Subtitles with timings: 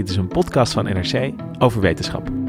[0.00, 2.39] Dit is een podcast van NRC over wetenschap.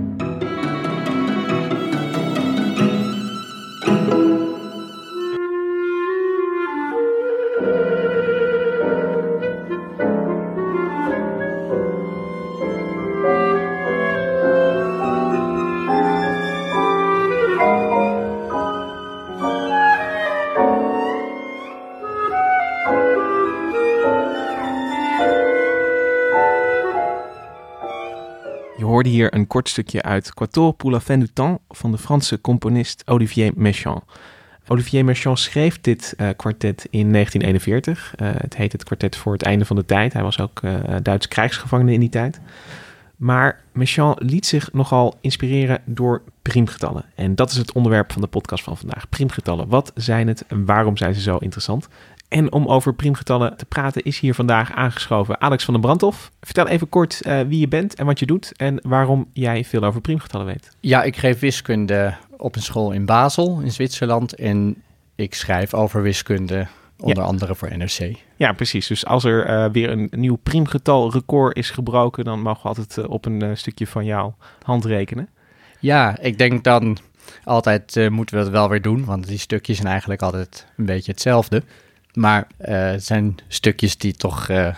[29.21, 33.03] Hier een kort stukje uit Quator pour la fin du temps van de Franse componist
[33.05, 34.01] Olivier Messiaen.
[34.67, 38.13] Olivier Messiaen schreef dit eh, kwartet in 1941.
[38.15, 40.13] Eh, het heet het kwartet voor het einde van de tijd.
[40.13, 42.39] Hij was ook eh Duits krijgsgevangene in die tijd.
[43.15, 47.05] Maar Messiaen liet zich nogal inspireren door priemgetallen.
[47.15, 49.09] En dat is het onderwerp van de podcast van vandaag.
[49.09, 49.67] Priemgetallen.
[49.67, 51.87] Wat zijn het en waarom zijn ze zo interessant?
[52.31, 56.31] En om over priemgetallen te praten is hier vandaag aangeschoven Alex van den Brandhof.
[56.41, 59.83] Vertel even kort eh, wie je bent en wat je doet en waarom jij veel
[59.83, 60.75] over priemgetallen weet.
[60.79, 64.81] Ja, ik geef wiskunde op een school in Basel in Zwitserland en
[65.15, 66.67] ik schrijf over wiskunde,
[66.97, 68.15] onder andere voor NRC.
[68.35, 68.87] Ja, precies.
[68.87, 73.09] Dus als er eh, weer een nieuw priemgetalrecord is gebroken, dan mogen we altijd eh,
[73.09, 75.29] op een stukje van jouw hand rekenen.
[75.79, 76.97] Ja, ik denk dan
[77.43, 81.11] altijd moeten we dat wel weer doen, want die stukjes zijn eigenlijk altijd een beetje
[81.11, 81.63] hetzelfde.
[82.13, 84.75] Maar eh, het zijn stukjes die toch eh,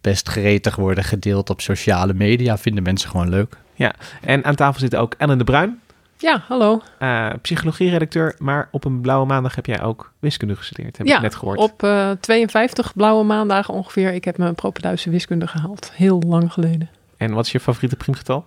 [0.00, 3.56] best gretig worden gedeeld op sociale media, vinden mensen gewoon leuk.
[3.74, 5.80] Ja, en aan tafel zit ook Ellen de Bruin,
[6.18, 6.82] Ja, hallo.
[6.98, 8.34] eh psychologieredacteur.
[8.38, 11.58] Maar op een blauwe maandag heb jij ook wiskunde gestudeerd, heb ja, ik net gehoord.
[11.58, 14.12] op eh, 52 blauwe maandagen ongeveer.
[14.12, 15.90] Ik heb mijn propeduise wiskunde gehaald.
[15.94, 16.90] Heel lang geleden.
[17.16, 18.44] En wat is je favoriete priemgetal?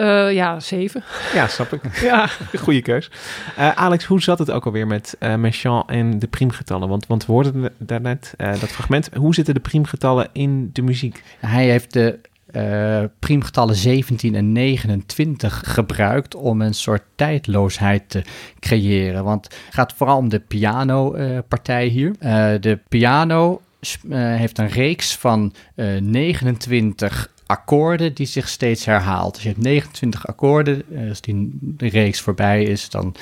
[0.00, 1.02] Eh, ja, zeven.
[1.34, 2.00] Ja, snap ik.
[2.00, 2.28] ja.
[2.62, 3.10] Goeie keus.
[3.56, 6.88] Eh, Alex, hoe zat het ook alweer met eh Messiaen en de priemgetallen?
[6.88, 9.10] Want, want we hoorden daarnet eh, dat fragment.
[9.14, 11.22] Hoe zitten de priemgetallen in de muziek?
[11.38, 12.18] Hij heeft de
[12.50, 18.22] eh priemgetallen 17 en 29 gebruikt om een soort tijdloosheid te
[18.58, 19.24] creëren.
[19.24, 22.14] Want het gaat vooral om de pianopartij hier.
[22.18, 29.34] Eh, de piano eh, heeft een reeks van eh 29 akkoorden die zich steeds herhaalt.
[29.34, 30.82] Dus je hebt 29 akkoorden.
[30.94, 33.14] Eh, als die reeks voorbij is, dan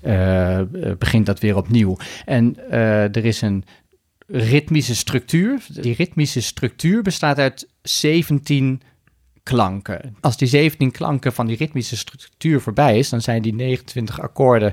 [0.00, 0.60] eh,
[0.98, 1.96] begint dat weer opnieuw.
[2.24, 3.64] En eh, er is een
[4.26, 5.66] ritmische structuur.
[5.68, 8.82] Die ritmische structuur bestaat uit 17
[9.46, 10.16] klanken.
[10.20, 14.72] Als die 17 klanken van die ritmische structuur voorbij is, dan zijn die 29 akkoorden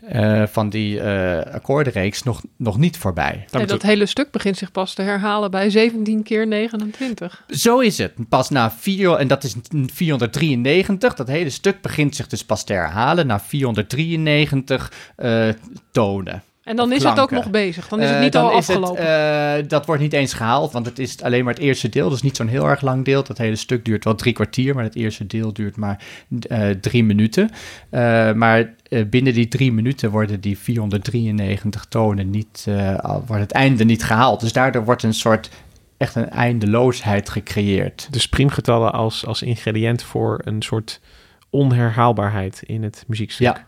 [0.00, 3.44] eh, van die eh, akkoordenreeks nog, nog niet voorbij.
[3.50, 7.44] En dat hele stuk begint zich pas te herhalen bij 17 keer 29.
[7.48, 8.12] Zo is het.
[8.28, 9.54] Pas na 4, en dat is
[9.92, 15.48] 493, dat hele stuk begint zich dus pas te herhalen na 493 eh,
[15.90, 16.42] tonen.
[16.64, 17.88] En dan is het ook nog bezig.
[17.88, 19.58] Dan is het Eh, niet dan al is het, afgelopen.
[19.58, 22.08] eh, dat wordt niet eens gehaald, want het is alleen maar het eerste deel.
[22.08, 23.22] Dus niet zo'n heel erg lang deel.
[23.24, 26.04] Dat hele stuk duurt wel drie kwartier, maar het eerste deel duurt maar
[26.48, 27.50] eh, drie minuten.
[27.90, 33.42] Eh, maar eh, binnen die drie minuten worden die 493 tonen niet, eh, al- wordt
[33.42, 34.40] het einde niet gehaald.
[34.40, 35.48] Dus daardoor wordt een soort
[35.96, 38.08] echt een eindeloosheid gecreëerd.
[38.10, 41.00] Dus priemgetallen als, als ingrediënt voor een soort
[41.50, 43.46] onherhaalbaarheid in het muziekstuk.
[43.46, 43.66] Ja.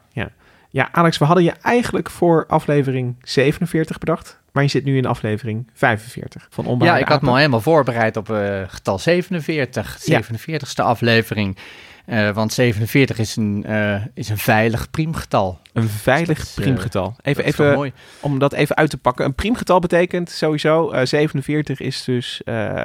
[0.77, 0.83] Ja.
[0.83, 4.39] Ja, Alex, we hadden je eigenlijk voor aflevering 47 bedacht.
[4.53, 7.61] Maar je zit nu in aflevering 45 van Ja, Onbehaarde ik had me al helemaal
[7.61, 10.23] voorbereid op eh, getal 47, Ja.
[10.23, 11.57] 47ste aflevering.
[12.07, 15.61] Eh, want 47 is een, eh, is een veilig priemgetal.
[15.73, 17.17] Een veilig is, priemgetal.
[17.23, 17.93] Even, even mooi.
[18.21, 19.25] om dat even uit te pakken.
[19.25, 22.43] Een priemgetal betekent sowieso, eh 47 is dus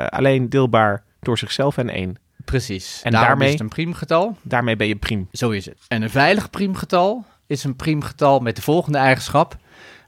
[0.10, 2.18] alleen deelbaar door zichzelf en 1.
[2.46, 2.98] Precies.
[2.98, 4.38] En En daarmee daarmee- is het een priemgetal.
[4.42, 5.28] Daarmee ben je priem.
[5.32, 5.78] Zo is het.
[5.88, 9.58] En een veilig priemgetal is een priemgetal met de volgende eigenschap.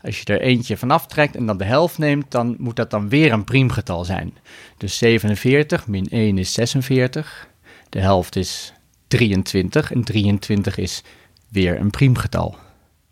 [0.02, 3.10] Als je er eentje vanaf trekt en dan de helft neemt, dan moet dat dan
[3.10, 4.38] weer een priemgetal zijn.
[4.78, 7.48] Dus 47 min 1 is 46.
[7.90, 8.74] De helft is
[9.08, 11.04] 23 en 23 is
[11.50, 12.56] weer een priemgetal.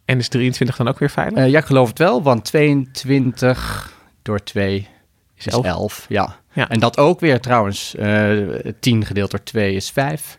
[0.06, 1.38] En is 23 dan ook weer veilig?
[1.38, 4.88] Eh, ja, ik geloof het wel, want 22 door 2
[5.36, 5.66] is elf.
[5.66, 6.06] 11.
[6.10, 6.39] ja.
[6.54, 6.69] Ja.
[6.69, 8.38] En dat ook weer trouwens, eh
[8.80, 10.38] 10 gedeeld door 2 is 5.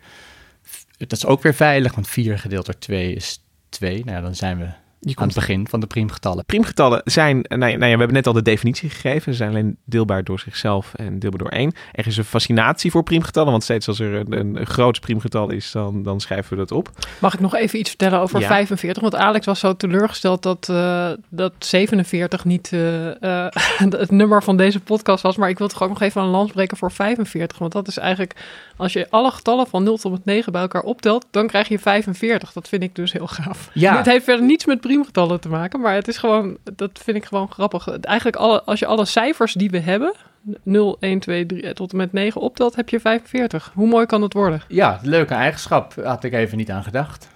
[0.97, 4.04] Dat is ook weer veilig, want 4 gedeeld door 2 is 2.
[4.04, 6.44] Nou dan zijn we Je aan komt het begin van de priemgetallen.
[6.44, 9.32] Priemgetallen zijn, eh, nou ja, nou ja, we hebben net al de definitie gegeven.
[9.32, 11.72] Ze zijn alleen deelbaar door zichzelf en deelbaar door één.
[11.93, 15.50] Er is een fascinatie voor priemgetallen, want steeds als er een, een, een groot priemgetal
[15.50, 16.90] is, dan, dan schrijven we dat op.
[17.19, 18.46] Mag ik nog even iets vertellen over Ja.
[18.46, 19.02] 45?
[19.02, 23.46] Want Alex was zo teleurgesteld dat, eh, dat 47 niet eh,
[23.90, 25.37] het nummer van deze podcast was.
[25.37, 27.58] Maar ik wil toch ook nog even een lans breken voor 45.
[27.58, 28.34] Want dat is eigenlijk,
[28.76, 31.78] als je alle getallen van 0 tot met 9 bij elkaar optelt, dan krijg je
[31.78, 32.52] 45.
[32.52, 33.70] Dat vind ik dus heel gaaf.
[33.75, 33.96] Ja.
[33.96, 37.25] Het heeft verder niets met priemgetallen te maken, maar het is gewoon, dat vind ik
[37.25, 38.00] gewoon grappig.
[38.00, 40.15] Eigenlijk alle, als je alle cijfers die we hebben,
[40.62, 43.73] 0, 1, 2, 3 tot en met 9 optelt, heb je 45.
[43.75, 44.62] Hoe mooi kan het worden?
[44.69, 45.94] Ja, leuke eigenschap.
[46.05, 47.29] Had ik even niet aan gedacht.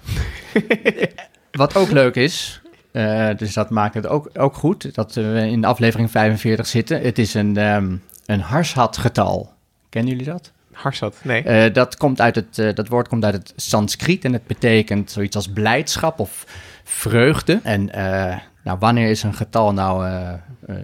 [1.50, 2.60] Wat ook leuk is,
[2.92, 7.00] eh, dus dat maakt het ook, ook goed, dat we in de aflevering 45 zitten.
[7.00, 9.52] Het is een, ehm een Harshad-getal.
[9.88, 10.52] Kennen jullie dat?
[10.72, 11.42] Harsat, nee.
[11.42, 15.10] Eh, dat, komt uit het, eh, dat woord komt uit het Sanskriet en het betekent
[15.10, 16.46] zoiets als blijdschap of
[16.88, 17.60] vreugde.
[17.62, 20.32] En eh, nou, wanneer is een getal nou eh,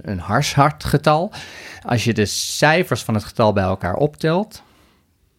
[0.02, 1.32] een Harshad-getal?
[1.82, 4.62] Als je de cijfers van het getal bij elkaar optelt,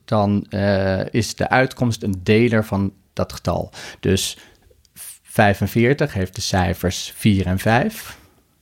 [0.06, 3.72] dan eh, is de uitkomst een deler van dat getal.
[4.00, 4.38] Dus
[5.24, 8.18] 45 heeft de cijfers 4 en 5.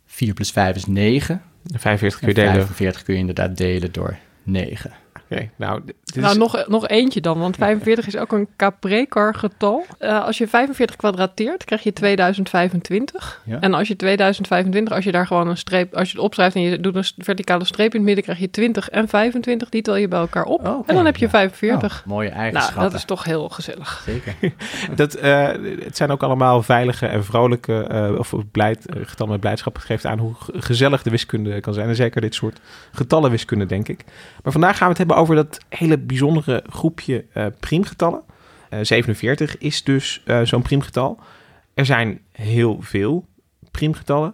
[0.05, 1.41] 4 plus 5 is 9.
[1.63, 2.65] 45 kun je En delen.
[2.65, 4.91] 45 kun je inderdaad delen door 9.
[5.55, 9.85] Nou, dit is- Nou, nog, nog eentje dan, want 45 is ook een Caprecar getal.
[9.99, 13.41] Eh, als je 45 kwadrateert, krijg je 2025.
[13.45, 13.57] Ja.
[13.59, 16.61] En als je 2025, als je daar gewoon een streep, als je het opschrijft en
[16.61, 19.69] je doet een verticale streep in het midden, krijg je 20 en 25.
[19.69, 20.67] Die tel je bij elkaar op.
[20.67, 20.83] Oh.
[20.87, 21.31] En dan heb je Ja.
[21.31, 21.99] 45.
[22.01, 22.83] Oh, mooie nou, eigenschappen.
[22.83, 24.01] dat is toch heel gezellig.
[24.05, 24.35] Zeker.
[24.95, 25.47] dat, eh,
[25.83, 29.73] het zijn ook allemaal veilige en vrolijke, eh, of blijd, getallen met blijdschap.
[29.75, 31.87] Het geeft aan hoe ge- gezellig de wiskunde kan zijn.
[31.89, 32.59] En zeker dit soort
[32.91, 34.03] getallenwiskunde, denk ik.
[34.43, 38.21] Maar vandaag gaan we het hebben over dat hele bijzondere groepje eh priemgetallen.
[38.69, 41.19] Eh, 47 is dus eh, zo'n priemgetal.
[41.73, 43.25] Er zijn heel veel
[43.71, 44.33] priemgetallen.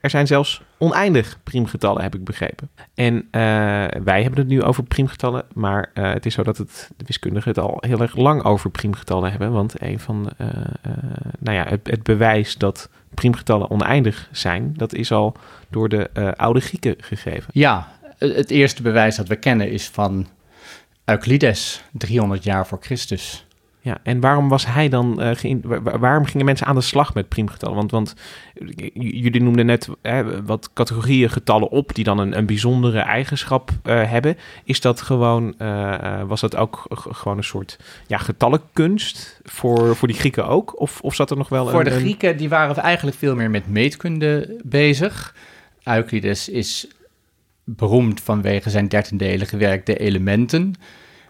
[0.00, 2.70] Er zijn zelfs oneindig priemgetallen, heb ik begrepen.
[2.94, 3.40] En eh,
[4.04, 7.48] wij hebben het nu over priemgetallen, maar eh, het is zo dat het, de wiskundigen
[7.48, 9.52] het al heel erg lang over priemgetallen hebben.
[9.52, 10.48] Want een van, eh,
[10.82, 10.92] eh,
[11.38, 15.36] nou ja, het, het bewijs dat priemgetallen oneindig zijn, dat is al
[15.68, 17.50] door de eh, oude Grieken gegeven.
[17.52, 17.88] Ja,
[18.32, 20.26] het eerste bewijs dat we kennen is van
[21.04, 23.46] Euclides, 300 jaar voor Christus.
[23.80, 27.76] Ja, en waarom was hij dan eh, waarom gingen mensen aan de slag met priemgetallen?
[27.76, 28.14] Want, want
[28.54, 33.70] j- jullie noemden net hè, wat categorieën getallen op die dan een, een bijzondere eigenschap
[33.82, 34.36] eh, hebben.
[34.64, 40.08] Is dat gewoon, eh, was dat ook g- gewoon een soort ja, getallenkunst voor, voor
[40.08, 40.80] die Grieken ook?
[40.80, 43.34] Of, of zat er nog wel Voor een, de een- Grieken, die waren eigenlijk veel
[43.34, 45.34] meer met meetkunde bezig.
[45.84, 46.86] Euclides is
[47.64, 50.74] beroemd vanwege zijn dertiendelige werk De Elementen.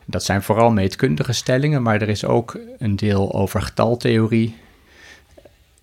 [0.06, 4.56] Dat zijn vooral meetkundige stellingen, maar er is ook een deel over getaltheorie.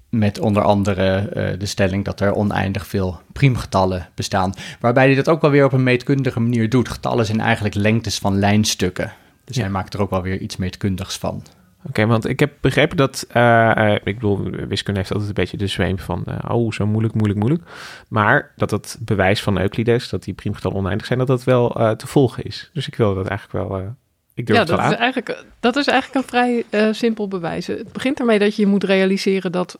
[0.09, 4.53] Met onder andere eh, de stelling dat er oneindig veel priemgetallen bestaan.
[4.79, 6.89] Waarbij hij dat ook wel weer op een meetkundige manier doet.
[6.89, 9.13] Getallen zijn eigenlijk lengtes van lijnstukken.
[9.45, 9.61] Dus Ja.
[9.61, 11.43] hij maakt er ook wel weer iets meetkundigs van.
[11.87, 15.57] Oké, want ik heb begrepen dat, eh, eh, ik bedoel, wiskunde heeft altijd een beetje
[15.57, 17.63] de zweem van, eh, oh, zo moeilijk, moeilijk, moeilijk.
[18.07, 22.07] Maar dat het bewijs van Euclides, dat die priemgetallen oneindig zijn, dat dat wel te
[22.07, 22.69] volgen is.
[22.73, 23.95] Dus ik wil dat eigenlijk wel,
[24.33, 25.03] ik durf Ja, het wel dat is, aan.
[25.03, 27.67] eigenlijk, dat is eigenlijk een vrij simpel bewijs.
[27.67, 29.79] Het begint ermee dat je moet realiseren dat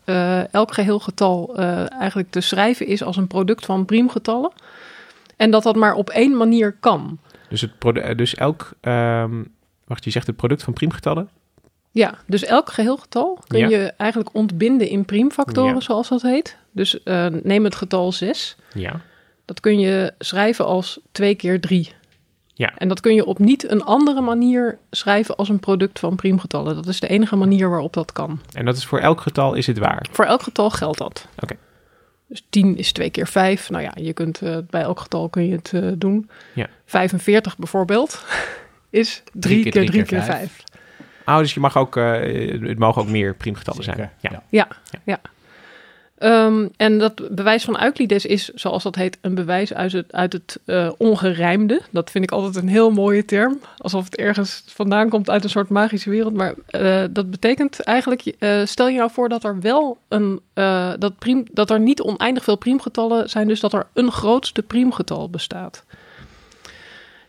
[0.52, 1.58] elk geheel getal
[2.00, 4.52] eigenlijk te schrijven is als een product van priemgetallen.
[5.38, 7.20] En dat dat maar op één manier kan.
[7.50, 9.44] Dus, het dus elk, ehm,
[9.86, 11.30] wacht, je zegt het product van priemgetallen?
[11.92, 13.68] Ja, dus elk geheel getal kun Ja.
[13.68, 15.80] je eigenlijk ontbinden in priemfactoren, Ja.
[15.80, 16.58] zoals dat heet.
[16.72, 18.56] Dus eh, neem het getal 6.
[18.74, 19.02] Ja.
[19.46, 21.92] Dat kun je schrijven als 2 keer 3.
[22.54, 22.74] Ja.
[22.78, 26.76] En dat kun je op niet een andere manier schrijven als een product van priemgetallen.
[26.76, 28.40] Dat is de enige manier waarop dat kan.
[28.54, 30.08] En dat is voor elk getal is het waar.
[30.12, 31.28] Voor elk getal geldt dat.
[31.40, 31.56] Oké.
[32.28, 33.70] Dus 10 is 2 keer 5.
[33.70, 36.30] Nou ja, je kunt, eh, bij elk getal kun je het eh, doen.
[36.56, 36.68] Ja.
[36.86, 38.24] 45 bijvoorbeeld
[38.90, 40.64] is 3 keer 3 keer 5.
[41.26, 42.12] Oh, dus je mag ook, eh,
[42.68, 43.98] het mogen ook meer priemgetallen zijn.
[43.98, 44.12] Ja.
[44.20, 44.44] ja.
[44.50, 44.68] Ja,
[45.04, 45.20] ja.
[46.22, 50.34] Ehm, en dat bewijs van Euclides is, zoals dat heet, een bewijs uit het, uit
[50.34, 51.82] het eh, ongerijmde.
[51.92, 53.60] Dat vind ik altijd een heel mooie term.
[53.78, 56.34] Alsof het ergens vandaan komt uit een soort magische wereld.
[56.34, 60.94] Maar eh, dat betekent eigenlijk, eh, stel je nou voor dat er wel een, eh,
[61.00, 63.48] dat, priem, dat er niet oneindig veel priemgetallen zijn.
[63.48, 65.84] Dus dat er een grootste priemgetal bestaat.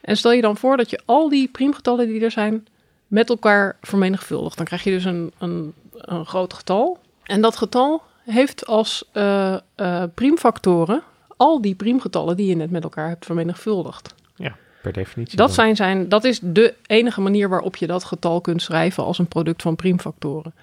[0.00, 2.66] En stel je dan voor dat je al die priemgetallen die er zijn
[3.12, 4.56] met elkaar vermenigvuldigt.
[4.56, 6.98] Dan krijg je dus een, een een groot getal.
[7.22, 11.02] En dat getal heeft als uh, uh, priemfactoren
[11.36, 14.14] al die priemgetallen die je net met elkaar hebt vermenigvuldigd.
[14.36, 15.36] Ja, per definitie.
[15.36, 19.18] Dat, zijn zijn, dat is de enige manier waarop je dat getal kunt schrijven als
[19.18, 20.54] een product van priemfactoren.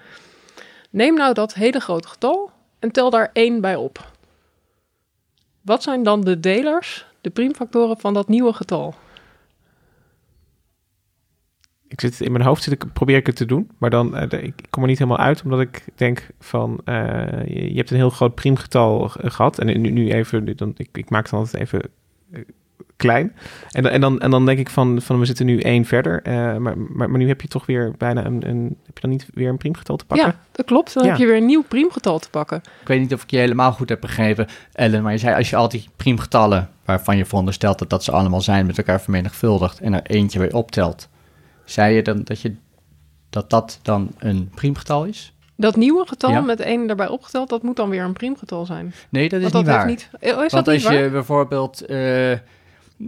[0.90, 4.10] Neem nou dat hele grote getal en tel daar één bij op.
[5.60, 8.94] Wat zijn dan de delers, de priemfactoren van dat nieuwe getal?
[11.90, 14.42] Ik zit in mijn hoofd zit ik, probeer ik het te doen, maar dan uh,
[14.42, 16.94] ik kom er niet helemaal uit, omdat ik denk van uh,
[17.46, 21.10] je, je, hebt een heel groot priemgetal gehad en nu, nu even, dan, ik, ik
[21.10, 21.82] maak het altijd even
[22.32, 22.40] uh,
[22.96, 23.34] klein
[23.70, 26.22] en, en, dan, en dan denk ik van, van we zitten nu één verder,
[26.60, 29.26] maar, maar, maar nu heb je toch weer bijna een, een, heb je dan niet
[29.34, 30.26] weer een priemgetal te pakken?
[30.26, 30.94] Ja, dat klopt.
[30.94, 31.10] Dan Ja.
[31.10, 32.60] heb je weer een nieuw priemgetal te pakken.
[32.80, 35.50] Ik weet niet of ik je helemaal goed heb begrepen, Ellen, maar je zei als
[35.50, 39.80] je al die priemgetallen, waarvan je veronderstelt dat dat ze allemaal zijn, met elkaar vermenigvuldigt
[39.80, 41.08] en er eentje weer optelt,
[41.70, 42.54] zei je dan dat je,
[43.30, 45.32] dat, dat dan een priemgetal is?
[45.56, 46.40] Dat nieuwe getal Ja.
[46.40, 48.94] met één erbij opgeteld, dat moet dan weer een priemgetal zijn.
[49.08, 49.86] Nee, dat is Want niet dat waar.
[49.86, 50.22] heeft niet.
[50.34, 51.10] Oh, is Want dat niet als je waar?
[51.10, 52.32] bijvoorbeeld, eh,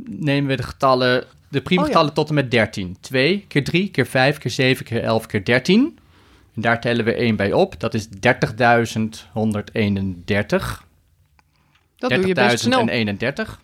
[0.04, 2.96] nemen we de getallen, de priemgetallen Oh tot en met 13.
[3.00, 5.98] 2 keer 3 keer 5 keer 7 keer 11 keer 13.
[6.54, 7.80] En daar tellen we één bij op.
[7.80, 8.12] Dat is 30.131.
[11.96, 12.86] Dat doe je best snel.
[12.86, 13.61] 30.031.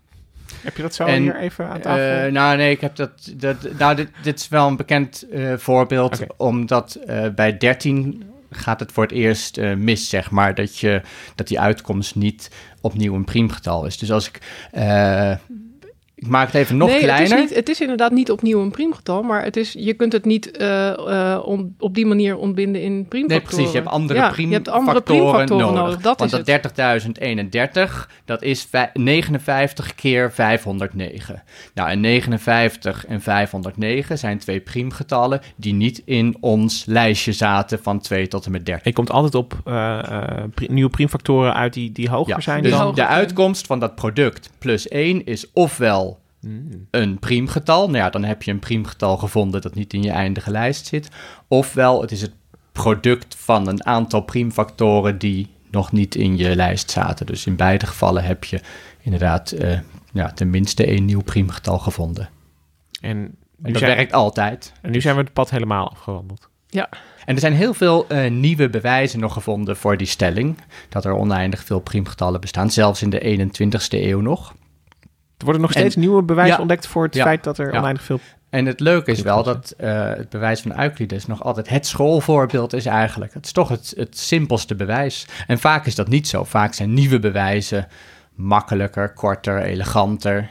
[0.62, 2.25] Heb je dat zo En, hier even aan tafel?
[2.25, 3.11] Eh, nou, nee, ik heb dat.
[3.37, 8.81] dat nou, dit, dit is wel een bekend eh, voorbeeld, omdat eh, bij 13 gaat
[8.81, 11.03] het voor het eerst mis, zeg maar, dat, je,
[11.35, 12.50] dat die uitkomst niet
[12.81, 13.99] opnieuw een priemgetal is.
[13.99, 14.41] Dus als ik.
[16.21, 17.29] Ik maak het even nog nee, kleiner.
[17.29, 20.13] Het is, niet, het is inderdaad niet opnieuw een priemgetal, maar het is, je kunt
[20.13, 20.89] het niet eh,
[21.35, 23.55] eh, on- op die manier ontbinden in Nee, priemfactoren.
[23.55, 23.73] precies.
[23.73, 25.81] Je hebt andere ja, priem je hebt andere factoren priemfactoren nodig.
[25.83, 26.01] nodig.
[26.01, 26.75] Dat Want is dat het.
[27.19, 31.43] 30.031, dat is vij- 59 keer 509.
[31.75, 38.01] Nou, en 59 en 509 zijn twee priemgetallen die niet in ons lijstje zaten van
[38.01, 38.83] 2 tot en met 13.
[38.85, 42.63] Je komt altijd op eh, eh, pri- nieuwe priemfactoren uit die, die hoger Ja, zijn
[42.63, 42.81] dus dan...
[42.81, 46.08] hoger de uitkomst van dat product plus 1 is ofwel
[46.40, 46.87] Hmm.
[46.90, 47.87] een priemgetal.
[47.87, 51.09] Nou ja, dan heb je een priemgetal gevonden dat niet in je eindige lijst zit.
[51.49, 52.33] Ofwel, het is het
[52.73, 57.26] product van een aantal priemfactoren die nog niet in je lijst zaten.
[57.26, 58.61] Dus in beide gevallen heb je
[59.00, 59.78] inderdaad eh,
[60.12, 62.28] ja, tenminste één nieuw priemgetal gevonden.
[63.00, 63.21] En
[63.57, 64.73] nu, dat zijn, werkt altijd.
[64.83, 66.49] en nu zijn we het pad helemaal afgewandeld.
[67.25, 70.57] En er zijn heel veel eh, nieuwe bewijzen nog gevonden voor die stelling.
[70.88, 74.54] Dat er oneindig veel priemgetallen bestaan, zelfs in de 21ste eeuw nog.
[75.38, 76.61] Er worden nog En- steeds nieuwe bewijzen Ja.
[76.61, 77.25] ontdekt voor het Ja.
[77.25, 78.21] feit dat er oneindig veel...
[78.50, 82.73] En het leuke is wel dat eh, het bewijs van Euclides nog altijd het schoolvoorbeeld
[82.73, 83.35] is eigenlijk.
[83.35, 85.26] Het is toch het, het simpelste bewijs.
[85.47, 86.45] En vaak is dat niet zo.
[86.45, 87.88] Vaak zijn nieuwe bewijzen
[88.35, 90.49] makkelijker, korter, eleganter.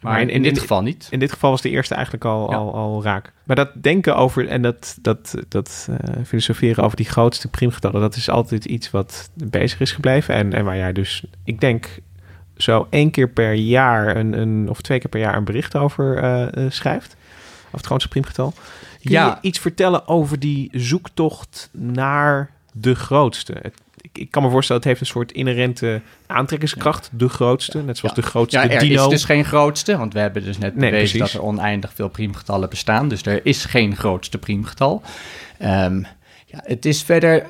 [0.00, 1.06] Maar, in, in dit geval niet.
[1.10, 2.56] In dit geval was de eerste eigenlijk al, Ja.
[2.56, 3.32] al, al raak.
[3.44, 8.00] Maar dat denken over en dat, dat, dat eh, filosoferen over die grootste priemgetallen...
[8.00, 10.34] dat is altijd iets wat bezig is gebleven.
[10.34, 11.98] En, en waar jij dus, ik denk,
[12.58, 14.16] zo één keer per jaar...
[14.16, 17.16] Een, een, of twee keer per jaar een bericht over eh, eh, schrijft.
[17.66, 18.52] Over het grootste priemgetal.
[19.02, 19.26] Kun Ja.
[19.26, 23.52] je iets vertellen over die zoektocht naar de grootste?
[23.62, 27.10] Het, ik, ik kan me voorstellen, het heeft een soort inherente aantrekkingskracht.
[27.12, 28.22] De grootste, net zoals Ja.
[28.22, 29.02] de grootste Ja, er dino.
[29.04, 31.32] is dus geen grootste, want we hebben dus net Nee, bewezen precies.
[31.32, 33.08] dat er oneindig veel priemgetallen bestaan.
[33.08, 35.02] Dus er is geen grootste priemgetal.
[35.58, 35.98] Ehm,
[36.46, 37.46] ja, het is verder,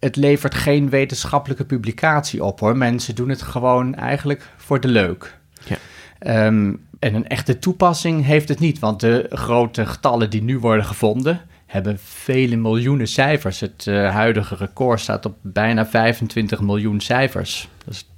[0.00, 2.76] het levert geen wetenschappelijke publicatie op hoor.
[2.76, 5.38] Mensen doen het gewoon eigenlijk voor de leuk.
[5.64, 5.76] Ja.
[6.18, 10.84] Ehm, en een echte toepassing heeft het niet, want de grote getallen die nu worden
[10.84, 13.60] gevonden hebben vele miljoenen cijfers.
[13.60, 17.68] Het eh, huidige record staat op bijna 25 miljoen cijfers.
[17.88, 18.08] Is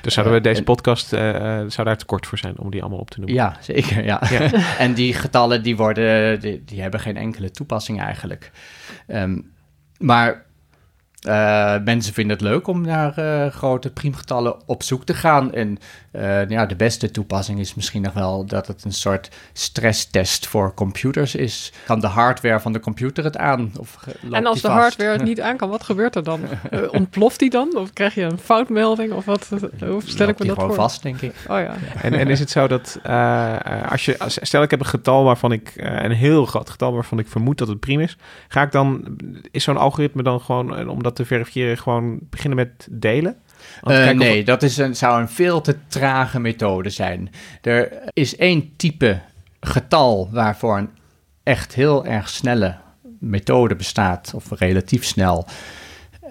[0.00, 1.20] Dus zouden we Eh, deze en- podcast, eh,
[1.68, 3.36] zou daar tekort voor zijn om die allemaal op te noemen?
[3.36, 4.04] Ja, zeker.
[4.04, 4.22] Ja.
[4.30, 4.50] Ja.
[4.78, 8.50] en die getallen die worden, die, die hebben geen enkele toepassing eigenlijk.
[9.06, 9.38] Ehm,
[9.98, 10.44] maar
[11.24, 15.52] eh, mensen vinden het leuk om naar eh, grote priemgetallen op zoek te gaan.
[15.52, 15.78] En
[16.10, 20.74] eh, ja, de beste toepassing is misschien nog wel dat het een soort stresstest voor
[20.74, 21.72] computers is.
[21.86, 23.72] Kan de hardware van de computer het aan?
[23.78, 24.82] Of loopt En als die de vast?
[24.82, 26.40] hardware het niet aan kan, wat gebeurt er dan?
[26.90, 27.76] Ontploft die dan?
[27.76, 29.12] Of krijg je een foutmelding?
[29.12, 29.48] Of wat?
[29.48, 30.74] Hoe stel Loopt ik me dat gewoon voor?
[30.74, 31.34] vast, denk ik.
[31.48, 31.74] Oh ja.
[32.02, 34.86] En, en is het zo dat eh, eh, als je, als, stel ik heb een
[34.86, 38.16] getal waarvan ik, een heel groot getal waarvan ik vermoed dat het priem is,
[38.48, 39.16] ga ik dan,
[39.50, 43.36] is zo'n algoritme dan gewoon, eh, om dat te verifiëren, gewoon beginnen met delen?
[43.82, 47.30] Eh, of- nee, dat is een, zou een veel te trage methode zijn.
[47.62, 49.20] Er is één type
[49.60, 50.90] getal waarvoor een
[51.42, 52.76] echt heel erg snelle
[53.18, 55.46] methode bestaat, of relatief snel,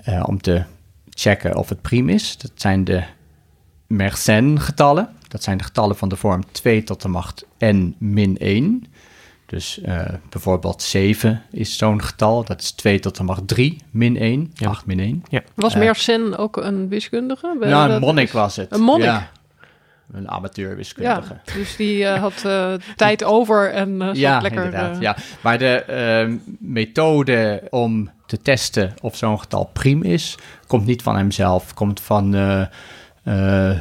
[0.04, 0.64] eh, om te
[1.10, 2.38] checken of het priem is.
[2.38, 3.04] Dat zijn de
[3.88, 5.10] Mersenne-getallen.
[5.28, 8.86] Dat zijn de getallen van de vorm 2 tot de macht n min 1.
[9.54, 12.44] Dus eh, bijvoorbeeld 7 is zo'n getal.
[12.44, 14.52] Dat is 2 tot de macht 3 min 1.
[14.54, 14.68] Ja.
[14.70, 15.24] 8 min 1.
[15.56, 15.80] Was Eh.
[15.80, 17.56] Mersenne ook een wiskundige?
[17.60, 18.72] We- Nou, een monnik is- was het.
[18.74, 19.06] Een monnik?
[19.08, 19.30] Ja.
[20.14, 21.40] Een amateur Ja, wiskundige.
[21.56, 24.64] dus die eh, had eh, tijd over en zat Ja, lekker...
[24.64, 25.00] inderdaad.
[25.00, 25.16] Ja.
[25.42, 31.16] Maar de eh, methode om te testen of zo'n getal priem is, komt niet van
[31.18, 31.74] hemzelf.
[31.74, 32.66] Komt van eh,
[33.72, 33.78] eh,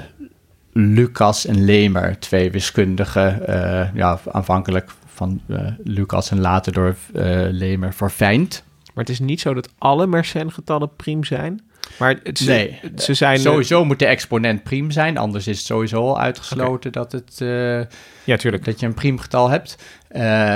[0.73, 3.47] Lucas en Lemer, twee wiskundigen.
[3.47, 4.91] eh, ja, aanvankelijk
[5.23, 8.65] van eh, Lucas en later door eh, Lemer verfijnd.
[8.95, 11.61] Maar het is niet zo dat alle Mersenne-getallen priem zijn.
[11.99, 13.39] Maar het, ze, Nee, ze zijn...
[13.39, 17.81] Sowieso moet de exponent priem zijn, anders is het sowieso al uitgesloten dat, het, eh,
[18.25, 18.65] Ja, tuurlijk.
[18.65, 19.77] dat je een priemgetal hebt.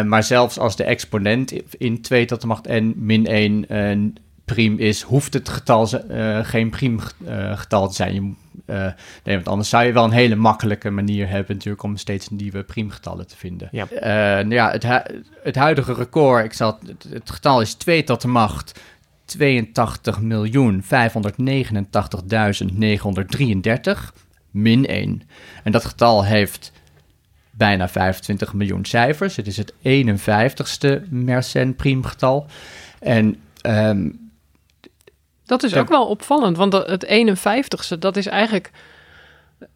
[0.07, 4.79] Maar zelfs als de exponent in 2 tot de macht n min 1 een priem
[4.79, 8.15] is, hoeft het getal eh, geen priemgetal te zijn.
[8.15, 8.33] Je,
[8.67, 8.93] eh,
[9.25, 12.63] nee, want anders zou je wel een hele makkelijke manier hebben natuurlijk om steeds nieuwe
[12.63, 13.69] priemgetallen te vinden.
[13.73, 13.89] Ja.
[13.89, 14.11] Eh,
[14.45, 18.21] nou ja, het, hu- het huidige record, ik zal, het, het getal is 2 tot
[18.21, 18.81] de macht
[19.39, 19.41] 82.589.933
[24.51, 25.23] min 1.
[25.65, 26.73] En dat getal heeft
[27.51, 29.37] bijna 25 miljoen cijfers.
[29.37, 32.47] Het is het 51ste Mersenne priemgetal.
[32.99, 34.09] En ehm,
[35.47, 35.81] Dat is Ja.
[35.81, 38.71] ook wel opvallend, want het 51ste, dat is eigenlijk...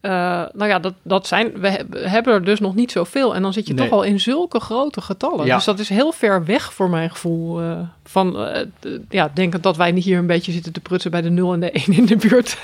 [0.01, 0.11] eh,
[0.53, 3.35] nou ja, dat, dat zijn, we, heb- we hebben er dus nog niet zoveel.
[3.35, 3.87] En dan zit je Nee.
[3.89, 5.45] toch al in zulke grote getallen.
[5.45, 5.55] Ja.
[5.55, 7.61] Dus dat is heel ver weg voor mijn gevoel.
[7.61, 8.37] eh, van,
[8.79, 11.53] d- ja, denkend dat wij niet hier een beetje zitten te prutsen bij de 0
[11.53, 12.57] en de 1 in de buurt.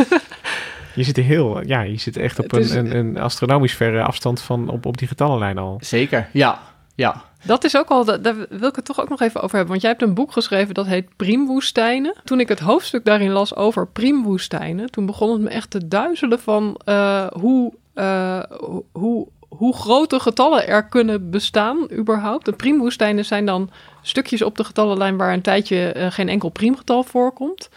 [0.96, 1.62] Je zit er heel...
[1.68, 4.98] Ja, je zit echt op is- een, een, een astronomisch verre afstand van op, op
[4.98, 5.78] die getallenlijn al.
[5.80, 6.60] zeker, ja,
[6.96, 7.24] ja.
[7.48, 9.70] Dat is ook al, da- daar wil ik het toch ook nog even over hebben.
[9.70, 12.16] Want jij hebt een boek geschreven dat heet Priemwoestijnen.
[12.24, 16.40] Toen ik het hoofdstuk daarin las over priemwoestijnen, toen begon het me echt te duizelen
[16.40, 22.46] van eh, hoe, eh, hoe- hoe, hoe grote getallen er kunnen bestaan überhaupt.
[22.46, 23.70] De priemwoestijnen zijn dan
[24.02, 27.70] stukjes op de getallenlijn waar een tijdje eh, geen enkel priemgetal voorkomt.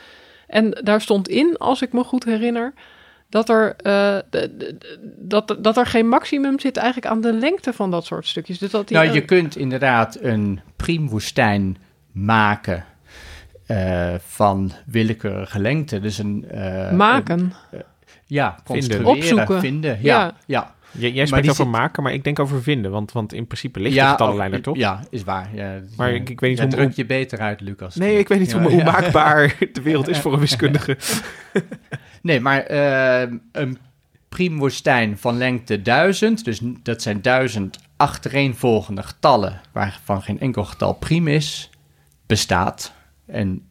[0.46, 2.72] En daar stond in, als ik me goed herinner,
[3.30, 4.16] dat er, eh,
[5.18, 8.58] dat, dat er geen maximum zit eigenlijk aan de lengte van dat soort stukjes.
[8.58, 11.76] Dus dat die, Nou, eh, je kunt inderdaad een priemwoestijn
[12.12, 12.84] maken
[13.66, 16.00] eh, van willekeurige lengte.
[16.00, 16.44] Dus een...
[16.50, 17.38] eh, maken.
[17.70, 17.82] een-
[18.26, 18.64] ja, Vinden.
[18.64, 19.60] construeren, Opzoeken.
[19.60, 19.90] vinden.
[20.02, 20.34] Ja, Ja.
[20.46, 20.74] ja.
[20.92, 22.90] Jij, jij spreekt over zit- maken, maar ik denk over vinden.
[22.90, 24.76] Want, want in principe ligt ja, getallenlijn oh, er toch?
[24.76, 25.48] Ja, is waar.
[25.54, 26.14] Ja, Maar ja.
[26.14, 27.94] ik- ik weet niet Jij hoe- drukt je beter uit, Lucas.
[27.94, 28.84] Nee, ik weet niet hoe, Ja, hoe ja.
[28.84, 30.96] maakbaar de wereld is voor een wiskundige.
[32.20, 33.78] Nee, maar eh, een
[34.28, 41.28] priemwoestijn van lengte 1000, dus dat zijn duizend achtereenvolgende getallen, waarvan geen enkel getal priem
[41.28, 41.70] is,
[42.26, 42.92] bestaat.
[43.26, 43.62] En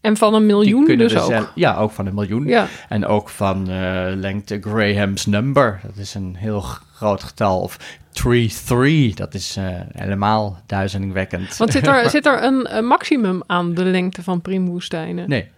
[0.00, 1.30] En van een miljoen dus we ook.
[1.30, 2.46] zelf- ja, ook van een miljoen.
[2.46, 6.60] Ja, En ook van eh, lengte Graham's number, dat is een heel
[6.94, 7.60] groot getal.
[7.60, 7.78] Of
[8.12, 11.56] 3-3, dat is eh, helemaal duizelingwekkend.
[11.56, 15.28] want zit er, zit er een, een maximum aan de lengte van priemwoestijnen?
[15.28, 15.48] Nee,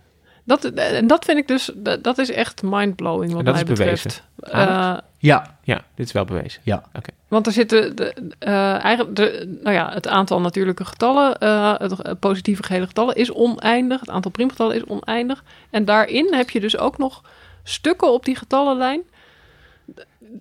[0.48, 3.62] Dat, en dat vind ik dus, dat, dat is echt mindblowing wat En dat mij
[3.62, 4.22] is betreft.
[4.36, 4.68] bewezen.
[4.68, 6.60] Eh, ja, Ja, dit is wel bewezen.
[6.64, 6.82] ja.
[7.28, 12.00] want er zitten, de, eh, eigenlijk, de, nou ja, het aantal natuurlijke getallen, eh, het
[12.00, 14.00] eh, positieve gehele getallen is oneindig.
[14.00, 15.44] Het aantal priemgetallen is oneindig.
[15.70, 17.22] En daarin heb je dus ook nog
[17.62, 19.00] stukken op die getallenlijn.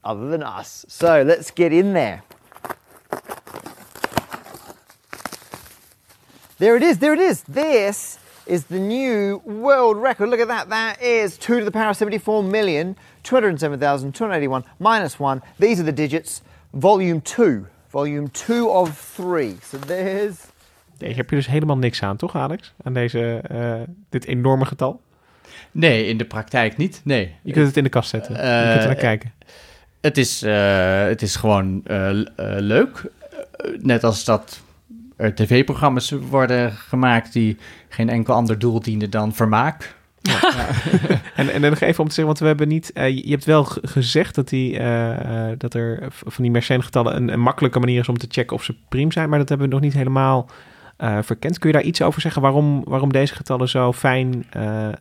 [0.02, 0.84] other than us.
[0.88, 2.24] So let's get in there.
[6.58, 7.44] There it is, there it is.
[7.44, 10.28] This is the new world record.
[10.30, 10.68] Look at that.
[10.68, 15.42] That is 2 to the power of 74 million, 207,281 minus 1.
[15.58, 16.42] These are the digits.
[16.72, 17.66] Volume 2.
[17.88, 19.56] Volume 2 of 3.
[19.62, 20.36] So there's...
[20.98, 22.74] Hier heb je dus helemaal niks aan, toch Alex?
[22.82, 23.74] Aan deze, uh,
[24.08, 25.00] dit enorme getal?
[25.70, 27.00] Nee, in de praktijk niet.
[27.04, 27.34] Nee.
[27.42, 28.32] Je kunt het in de kast zetten.
[28.32, 29.32] Uh, je kunt er naar kijken.
[30.00, 31.82] Het is, uh, het is gewoon
[32.56, 33.02] leuk.
[33.80, 34.60] net als dat
[35.34, 37.56] tv-programma's worden gemaakt die
[37.88, 39.96] geen enkel ander doel dienen dan vermaak.
[40.20, 40.40] Ja.
[41.34, 42.90] en, en dan nog even om te zeggen, want we hebben niet.
[42.94, 47.40] Uh, je hebt wel gezegd dat, die, uh, dat er van die Mersenne-getallen een, een,
[47.40, 49.82] makkelijke manier is om te checken of ze priem zijn, maar dat hebben we nog
[49.82, 50.50] niet helemaal
[50.98, 51.58] uh, verkend.
[51.58, 54.94] Kun je daar iets over zeggen waarom, waarom deze getallen zo fijn, nou,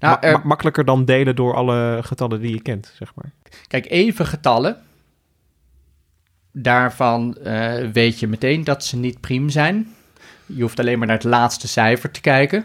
[0.00, 0.40] ma er...
[0.44, 3.30] makkelijker dan delen door alle getallen die je kent, zeg maar?
[3.68, 4.76] Kijk, even getallen
[6.52, 9.94] daarvan uh, weet je meteen dat ze niet priem zijn.
[10.46, 12.64] Je hoeft alleen maar naar het laatste cijfer te kijken.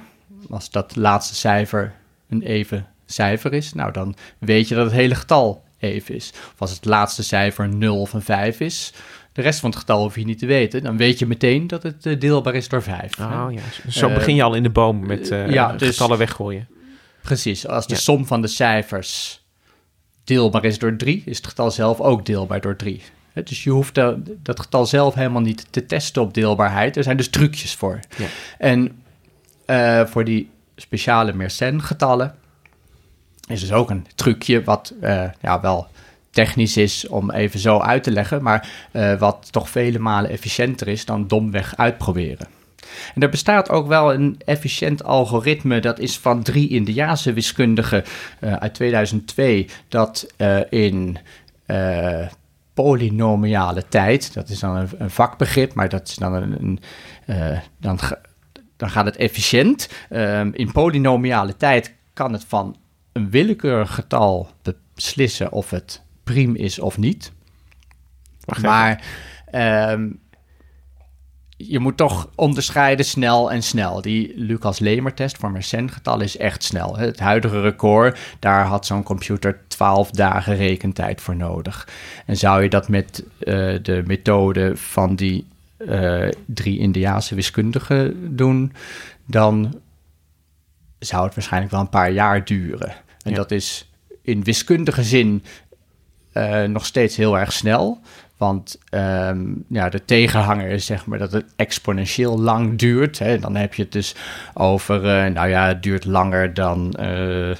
[0.49, 1.93] Als dat laatste cijfer
[2.29, 6.31] een even cijfer is, nou dan weet je dat het hele getal even is.
[6.53, 8.93] Of als het laatste cijfer 0 of een 5 is,
[9.31, 10.83] de rest van het getal hoef je niet te weten.
[10.83, 13.19] Dan weet je meteen dat het uh, deelbaar is door 5.
[13.19, 16.67] Oh ja, zo uh, begin je al in de boom met ja, dus, getallen weggooien.
[17.21, 17.99] Precies, als de ja.
[17.99, 19.41] som van de cijfers
[20.23, 23.01] deelbaar is door 3, is het getal zelf ook deelbaar door 3.
[23.45, 26.97] Dus je hoeft dat, dat getal zelf helemaal niet te testen op deelbaarheid.
[26.97, 27.99] Er zijn dus trucjes voor.
[28.17, 28.25] Ja.
[28.57, 29.01] En
[29.67, 32.35] uh, voor die speciale Mersenne-getallen
[33.47, 35.87] is dus ook een trucje wat uh, ja, wel
[36.29, 40.87] technisch is om even zo uit te leggen, maar uh, wat toch vele malen efficiënter
[40.87, 42.47] is dan domweg uitproberen.
[43.15, 48.03] En er bestaat ook wel een efficiënt algoritme, dat is van drie Indiaanse wiskundigen
[48.39, 51.17] uh, uit 2002, dat uh, in
[52.83, 54.33] polynomiale tijd.
[54.33, 56.55] Dat is dan een, een vakbegrip, maar dat is dan een.
[56.63, 56.79] een
[57.25, 57.99] uh, dan,
[58.75, 59.89] dan gaat het efficiënt.
[60.09, 62.75] Um, in polynomiale tijd kan het van
[63.11, 64.49] een willekeurig getal
[64.93, 67.31] beslissen of het priem is of niet.
[68.45, 69.03] Wacht maar
[69.91, 70.19] um,
[71.57, 74.01] je moet toch onderscheiden snel en snel.
[74.01, 76.97] Die Lucas-Lemer-test voor Mersenne-getal is echt snel.
[76.97, 81.87] Het huidige record, daar had zo'n computer 12 dagen rekentijd voor nodig.
[82.25, 88.73] En zou je dat met uh, de methode van die uh, drie Indiaanse wiskundigen doen,
[89.25, 89.79] dan
[90.99, 92.93] zou het waarschijnlijk wel een paar jaar duren.
[93.21, 93.35] En ja.
[93.35, 93.89] dat is
[94.21, 95.43] in wiskundige zin
[96.33, 98.01] uh, nog steeds heel erg snel.
[98.37, 103.19] Want um, ja, de tegenhanger is zeg maar dat het exponentieel lang duurt.
[103.19, 103.39] Hè.
[103.39, 104.15] Dan heb je het dus
[104.53, 107.55] over, uh, nou ja, het duurt langer dan uh, uh,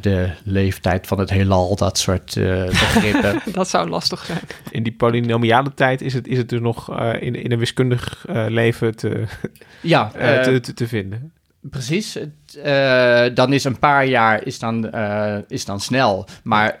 [0.00, 2.34] de leeftijd van het heelal, dat soort
[2.66, 3.40] begrippen.
[3.52, 4.40] dat zou lastig zijn.
[4.70, 8.96] In die polynomiale tijd is het, is het dus nog in, in een wiskundig leven
[8.96, 9.24] te,
[9.80, 10.10] ja,
[10.42, 11.32] te, te, te, vinden.
[11.60, 12.14] Precies.
[12.14, 14.90] Het, dan is een paar jaar is dan,
[15.48, 16.26] is dan snel.
[16.42, 16.80] Maar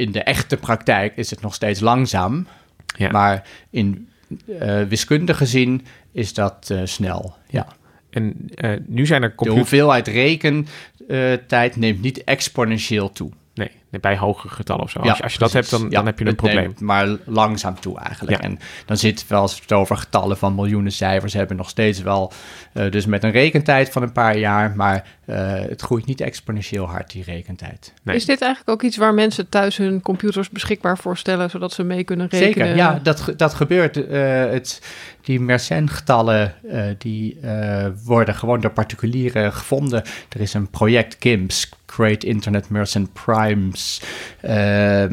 [0.00, 2.46] in de echte praktijk is het nog steeds langzaam.
[2.96, 3.10] Ja.
[3.10, 4.08] Maar in
[4.46, 7.34] uh, wiskundige zin is dat uh, snel.
[7.48, 7.66] Ja.
[8.10, 9.70] En uh, nu zijn er computers...
[9.70, 13.30] De hoeveelheid rekentijd neemt niet exponentieel toe.
[14.00, 15.00] Bij hogere getallen of zo.
[15.02, 16.74] Ja, als, je, als je dat hebt, dan, ja, dan heb je een probleem.
[16.78, 18.36] maar langzaam toe eigenlijk.
[18.36, 18.42] Ja.
[18.42, 22.02] En dan zit wel als we het over getallen van miljoenen cijfers hebben, nog steeds
[22.02, 22.32] wel.
[22.74, 26.86] Uh, dus met een rekentijd van een paar jaar, maar uh, het groeit niet exponentieel
[26.86, 27.92] hard, die rekentijd.
[28.02, 28.16] Nee.
[28.16, 31.82] Is dit eigenlijk ook iets waar mensen thuis hun computers beschikbaar voor stellen, zodat ze
[31.82, 32.52] mee kunnen rekenen?
[32.52, 33.96] Zeker, ja, dat, dat gebeurt.
[33.96, 34.04] Uh,
[34.50, 34.82] het,
[35.22, 36.54] die Mersenne-getallen,
[36.98, 37.40] die
[38.04, 40.02] worden gewoon door particulieren gevonden.
[40.28, 44.02] Er is een project KIMS, Great Internet Mersenne Primes
[44.44, 45.04] uh,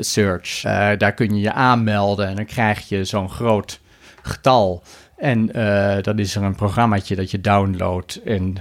[0.00, 0.64] Search.
[0.64, 3.80] Uh, daar kun je je aanmelden en dan krijg je zo'n groot
[4.22, 4.82] getal.
[5.16, 8.56] En uh, dan is er een programmaatje dat je downloadt en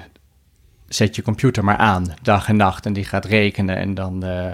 [0.88, 2.86] zet je computer maar aan, dag en nacht.
[2.86, 4.26] En die gaat rekenen en dan...
[4.26, 4.52] Uh,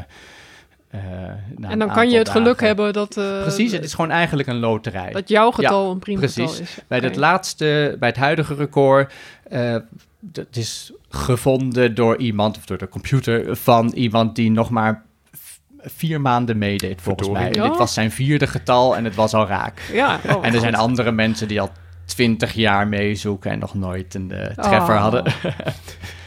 [1.62, 3.18] en dan kan je het geluk hebben dat...
[3.18, 5.12] Uh, precies, het is gewoon eigenlijk een loterij.
[5.12, 6.52] Dat jouw getal ja, een prima precies.
[6.52, 6.78] getal is.
[6.88, 9.14] Bij het laatste, bij het huidige record...
[9.52, 9.76] Uh,
[10.22, 15.04] dat is gevonden door iemand, of door de computer van iemand die nog maar
[15.78, 17.50] vier maanden meedeed, volgens mij.
[17.50, 19.82] Dit was zijn vierde getal en het was al raak.
[19.94, 21.72] Ja, oh, en er zijn andere mensen die al
[22.06, 25.02] twintig jaar meezoeken en nog nooit een uh, treffer oh.
[25.02, 25.24] hadden.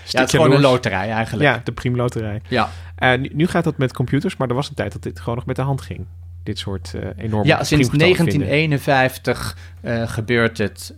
[0.07, 1.49] Ja, het is gewoon een loterij eigenlijk.
[1.49, 2.41] Ja, de priemloterij.
[2.49, 2.71] Ja.
[2.99, 5.35] Uh, nu, nu, gaat dat met computers, maar er was een tijd dat dit gewoon
[5.35, 6.07] nog met de hand ging.
[6.45, 10.95] Dit soort uh, enorme Ja, sinds 1951 uh, gebeurt het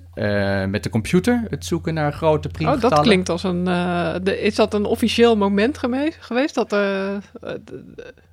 [0.69, 2.91] met de computer, het zoeken naar grote priemgetallen.
[2.91, 3.65] Oh, dat klinkt als een...
[3.65, 6.55] De, is dat een officieel moment geweest?
[6.55, 6.71] Dat,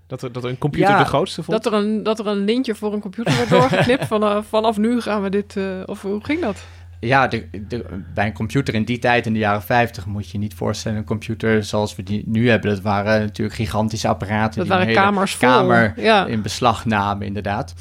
[0.08, 1.64] dat, er, dat een computer ja, de grootste vond?
[1.64, 4.06] Dat er, een, dat er een lintje voor een computer werd doorgeknipt.
[4.14, 5.58] van, vanaf nu gaan we dit...
[5.86, 6.64] of hoe ging dat?
[7.08, 10.38] Ja, de, de, bij een computer in die tijd, in de jaren 50, moet je
[10.38, 10.98] niet voorstellen.
[10.98, 14.58] Een computer zoals we die nu hebben, dat waren natuurlijk gigantische apparaten.
[14.58, 15.50] Dat die waren kamers vol.
[15.50, 16.26] kamer ja.
[16.26, 17.74] in beslag namen, inderdaad.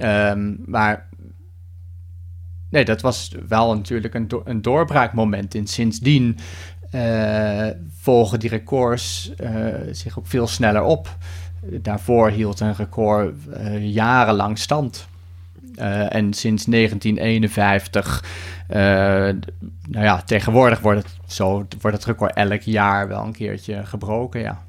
[0.00, 1.08] Um, maar
[2.70, 5.54] nee, dat was wel natuurlijk een, do een doorbraakmoment.
[5.54, 6.38] En sindsdien
[6.94, 7.66] uh,
[7.98, 11.16] volgen die records uh, zich ook veel sneller op.
[11.62, 15.08] Daarvoor hield een record uh, jarenlang stand.
[15.80, 18.24] Uh, en sinds 1951,
[18.70, 23.86] uh, nou ja, tegenwoordig wordt het, zo, wordt het record elk jaar wel een keertje
[23.86, 24.62] gebroken, ja.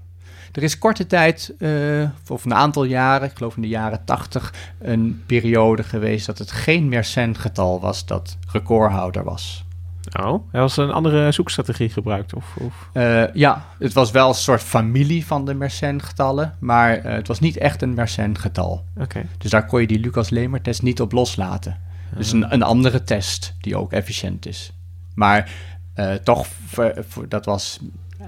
[0.51, 4.53] Er is korte tijd, uh, of een aantal jaren, ik geloof in de jaren 80,
[4.79, 9.65] een periode geweest dat het geen Mersenne-getal was dat recordhouder was.
[10.19, 12.33] Oh, hij was een andere zoekstrategie gebruikt?
[12.33, 12.89] Of, of?
[12.93, 17.39] Uh, ja, het was wel een soort familie van de Mersenne-getallen, maar uh, het was
[17.39, 18.85] niet echt een Mersenne-getal.
[18.97, 19.25] Okay.
[19.37, 21.77] Dus daar kon je die Lucas-Lemer-test niet op loslaten.
[22.11, 22.17] Uh.
[22.17, 24.73] Dus een, een, andere test die ook efficiënt is.
[25.13, 25.51] Maar
[25.95, 27.79] uh, toch, voor, voor, dat was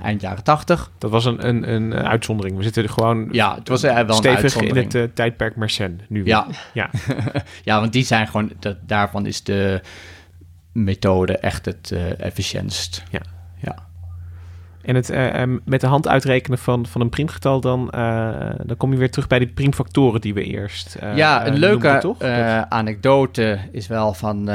[0.01, 0.91] eind jaren 80.
[0.97, 2.57] Dat was een, een, een uitzondering.
[2.57, 5.97] We zitten er gewoon ja, het was wel stevig een in het uh, tijdperk Mersenne
[6.07, 6.25] nu.
[6.25, 6.47] Ja.
[6.73, 6.89] Ja.
[7.63, 9.81] ja, want die zijn gewoon, dat, daarvan is de
[10.73, 13.03] methode echt het uh, efficiëntst.
[13.09, 13.21] Ja.
[13.61, 13.75] ja.
[14.81, 18.91] En het uh, met de hand uitrekenen van, van een priemgetal, dan, uh, dan kom
[18.91, 20.97] je weer terug bij die priemfactoren die we eerst.
[21.15, 22.21] ja, een leuke toch?
[22.69, 24.49] anekdote is wel van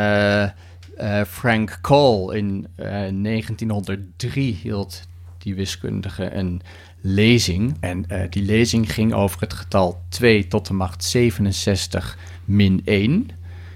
[1.26, 2.36] Frank Cole.
[2.36, 6.60] In 1903 hield die wiskundige een
[7.00, 7.76] lezing.
[7.80, 13.30] En die lezing ging over het getal 2 tot de macht 67 min 1.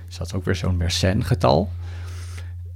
[0.07, 1.71] Dus dat is ook weer zo'n Mersenne-getal.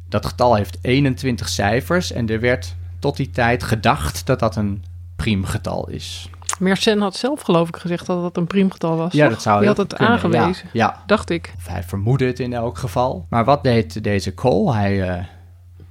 [0.09, 4.85] Dat getal heeft 21 cijfers en er werd tot die tijd gedacht dat dat een
[5.17, 6.31] priemgetal is.
[6.59, 9.13] Mersenne had zelf geloof ik gezegd dat dat een priemgetal was.
[9.13, 9.33] Ja, toch?
[9.33, 10.69] dat zou hij had het kunnen, aangewezen.
[10.73, 11.53] Ja, ja, dacht ik.
[11.57, 13.27] Of hij vermoedde het in elk geval.
[13.29, 14.75] Maar wat deed deze Cole?
[14.75, 15.25] Hij uh,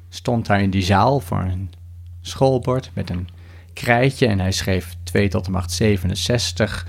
[0.09, 1.73] stond daar in die zaal voor een
[2.21, 3.27] schoolbord met een
[3.73, 6.87] krijtje en hij schreef 2 tot de macht 67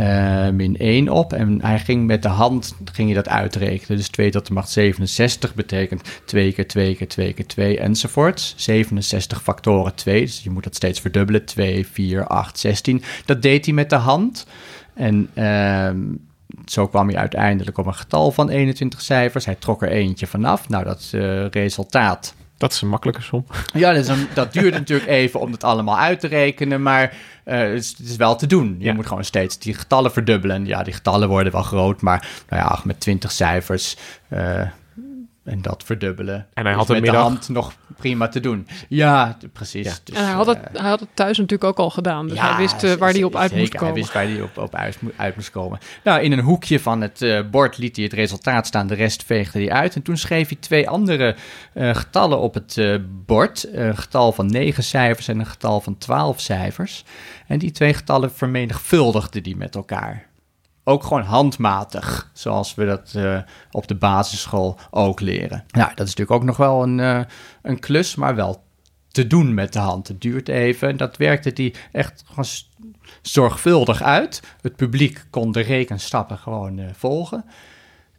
[0.00, 1.32] uh, min 1 op.
[1.32, 3.96] En hij ging met de hand ging je dat uitrekenen.
[3.96, 8.54] Dus 2 tot de macht 67 betekent 2 keer 2 keer 2 keer 2 enzovoorts.
[8.56, 11.44] 67 factoren 2, dus je moet dat steeds verdubbelen.
[11.44, 13.02] 2, 4, 8, 16.
[13.24, 14.46] Dat deed hij met de hand.
[14.94, 15.90] En uh,
[16.64, 19.44] zo kwam hij uiteindelijk op een getal van 21 cijfers.
[19.44, 20.68] Hij trok er eentje vanaf.
[20.68, 23.46] Nou, dat uh, resultaat dat is een makkelijke som.
[23.74, 27.14] Ja, dat, een, dat duurt natuurlijk even om het allemaal uit te rekenen, maar
[27.44, 28.76] uh, het, is, het, is, wel te doen.
[28.78, 28.94] Je ja.
[28.94, 30.56] moet gewoon steeds die getallen verdubbelen.
[30.56, 33.96] En ja, die getallen worden wel groot, maar nou ja, met 20 cijfers
[34.28, 34.62] uh,
[35.46, 36.46] en dat verdubbelen.
[36.54, 37.22] En hij had is met middag...
[37.22, 38.66] de hand nog prima te doen.
[38.88, 39.86] Ja, precies.
[39.86, 39.94] Ja.
[40.04, 42.28] Dus, en hij had, het, uh, hij had het thuis natuurlijk ook al gedaan.
[42.28, 43.86] Dus ja, hij wist uh, waar hij op uit zeker, moest komen.
[43.86, 45.78] Hij wist waar hij op, op uit, uit, moest komen.
[46.04, 48.86] Nou, in een hoekje van het uh, bord liet hij het resultaat staan.
[48.86, 49.94] De rest veegde hij uit.
[49.94, 51.36] En toen schreef hij twee andere
[51.74, 53.68] uh, getallen op het bord.
[53.72, 57.04] Een getal van negen cijfers en een getal van twaalf cijfers.
[57.46, 60.25] En die twee getallen vermenigvuldigde hij met elkaar
[60.88, 63.38] ook gewoon handmatig, zoals we dat uh,
[63.70, 65.64] op de basisschool ook leren.
[65.68, 67.20] Nou, dat is natuurlijk ook nog wel een, uh,
[67.62, 68.64] een klus, maar wel
[69.08, 70.08] te doen met de hand.
[70.08, 72.44] Het duurt even en dat werkte die echt gewoon
[73.22, 74.42] zorgvuldig uit.
[74.60, 77.44] Het publiek kon de rekenstappen gewoon uh, volgen.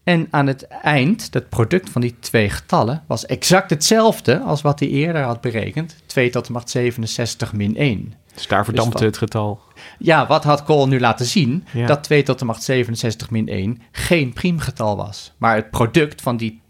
[0.04, 4.80] En aan het eind, dat product van die twee getallen, was exact hetzelfde als wat
[4.80, 5.96] hij eerder had berekend.
[6.06, 8.14] 2 tot de macht 67 min 1.
[8.38, 9.62] Dus daar verdampte dus het getal.
[9.98, 11.66] Ja, wat had Cole nu laten zien?
[11.74, 11.88] Ja.
[11.88, 15.34] Dat 2 tot de macht 67 min 1 geen priemgetal was.
[15.38, 16.62] Maar het product van die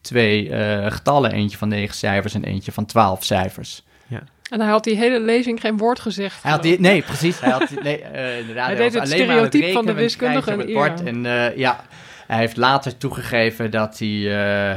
[0.00, 3.82] twee uh, getallen, eentje van 9 cijfers en eentje van 12 cijfers.
[4.06, 4.22] Ja.
[4.50, 6.42] En hij had die hele lezing geen woord gezegd.
[6.42, 7.40] Hij had die, nee, precies.
[7.40, 10.52] Hij, had, nee, uh, inderdaad, hij deed het alleen maar stereotype het van de wiskundige.
[10.52, 11.02] op het bord.
[11.02, 11.84] En uh, ja,
[12.26, 14.70] hij heeft later toegegeven dat hij uh,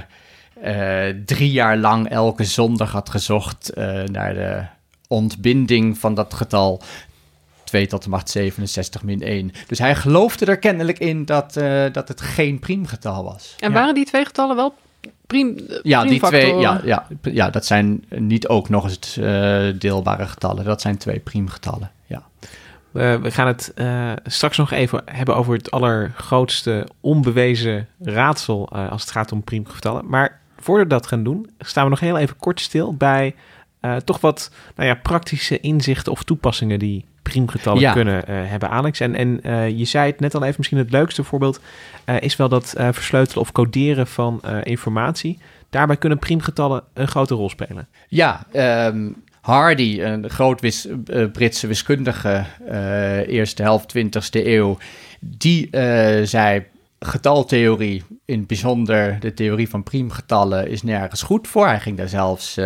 [0.64, 4.64] uh, drie jaar lang elke zondag had gezocht uh, naar de
[5.14, 6.82] ontbinding van dat getal
[7.64, 9.52] 2 tot de macht 67 min 1.
[9.68, 13.56] Dus hij geloofde er kennelijk in dat, uh, dat het geen priemgetal was.
[13.60, 13.76] En ja.
[13.76, 14.74] waren die twee getallen wel
[15.28, 20.28] priem, ja, die twee, ja, ja, ja, dat zijn niet ook nog eens uh, deelbare
[20.28, 20.66] getallen.
[20.66, 22.24] Dat zijn twee priemgetallen, ja.
[22.94, 28.92] Uh, we gaan het uh, straks nog even hebben over het allergrootste onbewezen raadsel uh,
[28.92, 30.08] als het gaat om priemgetallen.
[30.08, 33.36] Maar voordat we dat gaan doen, staan we nog heel even kort stil bij
[33.84, 37.94] eh, toch wat nou ja, praktische inzichten of toepassingen die priemgetallen Ja.
[37.94, 39.00] kunnen eh, hebben, Alex.
[39.00, 41.60] En, en eh, je zei het net al even, misschien het leukste voorbeeld
[42.20, 45.40] is wel dat versleutelen of coderen van informatie.
[45.70, 47.88] Daarbij kunnen priemgetallen een grote rol spelen.
[48.08, 49.10] Ja, ehm,
[49.42, 50.88] Hardy, een groot wis-
[51.34, 52.46] Britse wiskundige,
[53.28, 54.78] eerste helft 20e eeuw,
[55.20, 55.68] die
[56.24, 56.66] zei
[57.00, 61.68] getaltheorie, in het bijzonder de theorie van priemgetallen, is nergens goed voor.
[61.68, 62.58] Hij ging daar zelfs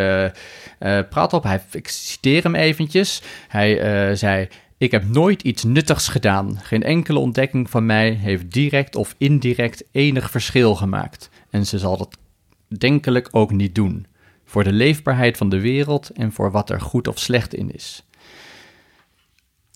[0.80, 1.44] eh, prat op.
[1.44, 3.22] Hij, ik citeer hem eventjes.
[3.48, 4.48] Hij eh, zei...
[4.80, 6.60] Ik heb nooit iets nuttigs gedaan.
[6.60, 11.30] Geen enkele ontdekking van mij heeft direct of indirect enig verschil gemaakt.
[11.50, 12.18] En ze zal dat
[12.68, 14.06] denkelijk ook niet doen.
[14.46, 18.07] Voor de leefbaarheid van de wereld en voor wat er goed of slecht in is.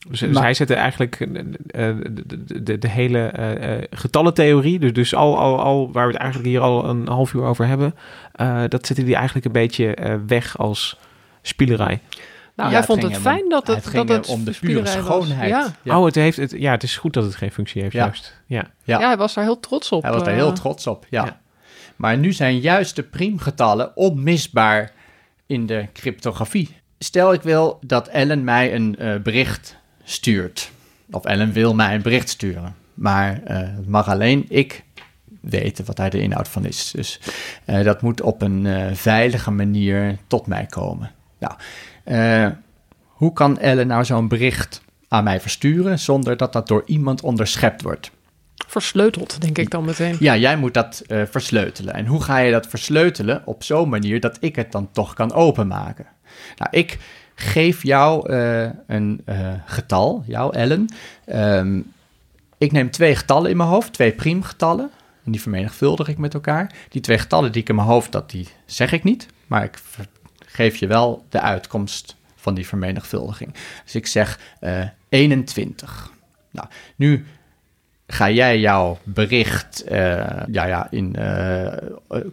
[0.09, 4.93] Dus, dus Maar- hij zette eigenlijk eh, eh, de, de, de, hele eh, getallentheorie, dus,
[4.93, 7.95] dus al, al, al waar we het eigenlijk hier al een half uur over hebben,
[8.33, 10.97] eh, dat zette hij eigenlijk een beetje eh, weg als
[11.41, 11.99] spielerij.
[12.55, 14.85] Nou, Ja, hij vond het fijn dat het, het ging dat het om de pure
[14.85, 15.49] schoonheid.
[15.49, 15.67] Ja.
[15.81, 15.99] Ja.
[15.99, 18.03] Oh, het heeft het, ja, het is goed dat het geen functie heeft, Ja.
[18.03, 18.41] juist.
[18.45, 18.65] Ja.
[18.83, 18.99] Ja.
[18.99, 19.07] Ja.
[19.07, 20.01] hij was daar heel trots op.
[20.03, 21.25] Hij was daar heel trots op, ja.
[21.25, 21.39] ja.
[21.95, 24.91] Maar nu zijn juist de priemgetallen onmisbaar
[25.45, 26.75] in de cryptografie.
[26.99, 30.71] Stel ik wil dat Ellen mij een eh, bericht stuurt.
[31.11, 32.75] Of Ellen wil mij een bericht sturen.
[32.93, 34.83] Maar het mag alleen ik
[35.41, 36.91] weten wat daar de inhoud van is.
[36.91, 37.19] Dus
[37.65, 41.11] eh, dat moet op een eh, veilige manier tot mij komen.
[41.39, 41.53] Nou,
[43.05, 47.81] hoe kan Ellen nou zo'n bericht aan mij versturen zonder dat dat door iemand onderschept
[47.81, 48.11] wordt?
[48.67, 50.15] Versleuteld, denk ik dan meteen.
[50.19, 51.93] Ja, jij moet dat versleutelen.
[51.93, 55.33] En hoe ga je dat versleutelen op zo'n manier dat ik het dan toch kan
[55.33, 56.05] openmaken?
[56.57, 56.97] Nou, ik
[57.35, 60.93] geef jou eh, een eh, getal, jou Ellen.
[61.25, 61.81] Ehm,
[62.57, 64.89] ik neem twee getallen in mijn hoofd, twee priemgetallen.
[65.25, 66.73] En die vermenigvuldig ik met elkaar.
[66.89, 69.27] Die twee getallen die ik in mijn hoofd, dat die zeg ik niet.
[69.47, 69.79] Maar ik
[70.45, 73.53] geef je wel de uitkomst van die vermenigvuldiging.
[73.83, 76.11] Dus ik zeg eh 21.
[76.51, 77.25] Nou, nu
[78.07, 81.15] ga jij jouw bericht ja, ja, in,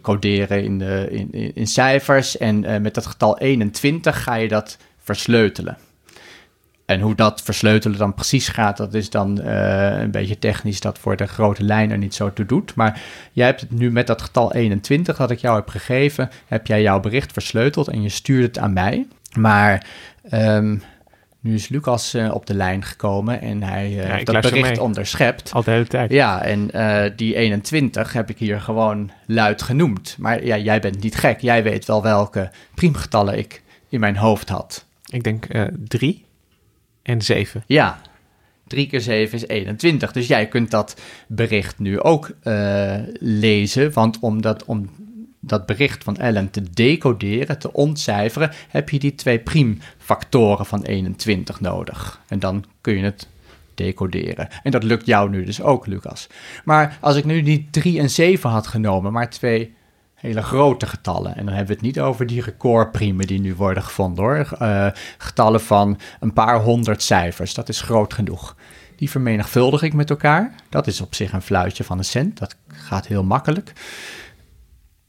[0.01, 2.37] coderen in, de, in, in, cijfers.
[2.37, 4.77] En met dat getal 21 ga je dat
[5.15, 5.77] versleutelen.
[6.89, 10.99] En hoe dat versleutelen dan precies gaat, dat is dan eh, een beetje technisch dat
[10.99, 12.75] voor de grote lijn er niet zo toe doet.
[12.75, 16.67] Maar jij hebt het nu met dat getal 21 dat ik jou heb gegeven, heb
[16.67, 19.07] jij jouw bericht versleuteld en je stuurt het aan mij.
[19.37, 19.85] Maar
[20.29, 20.77] ehm,
[21.39, 24.81] nu is Lucas eh, op de lijn gekomen en hij eh, dat bericht mee.
[24.81, 25.51] onderschept.
[25.53, 26.11] Al de hele tijd.
[26.11, 26.67] Ja, en
[27.15, 30.15] die 21 heb ik hier gewoon luid genoemd.
[30.19, 31.39] Maar ja, jij bent niet gek.
[31.39, 34.87] Jij weet wel welke priemgetallen ik in mijn hoofd had.
[35.09, 36.25] Ik denk eh drie
[37.01, 37.63] en zeven.
[37.65, 38.01] Ja,
[38.69, 40.11] 3 keer 7 is 21.
[40.11, 43.93] Dus jij kunt dat bericht nu ook eh, lezen.
[43.93, 44.89] Want om dat, om
[45.39, 51.59] dat bericht van Ellen te decoderen, te ontcijferen, heb je die twee priemfactoren van 21
[51.59, 52.21] nodig.
[52.27, 53.27] En dan kun je het
[53.75, 54.47] decoderen.
[54.63, 56.27] En dat lukt jou nu dus ook, Lucas.
[56.63, 59.73] Maar als ik nu niet 3 en 7 had genomen, maar twee
[60.19, 61.35] hele grote getallen.
[61.35, 64.47] En dan hebben we het niet over die recordpriemen die nu worden gevonden hoor.
[64.59, 68.55] Eh, getallen van een paar honderd cijfers, dat is groot genoeg.
[68.95, 70.53] Die vermenigvuldig ik met elkaar.
[70.69, 72.37] Dat is op zich een fluitje van een cent.
[72.37, 73.73] Dat gaat heel makkelijk.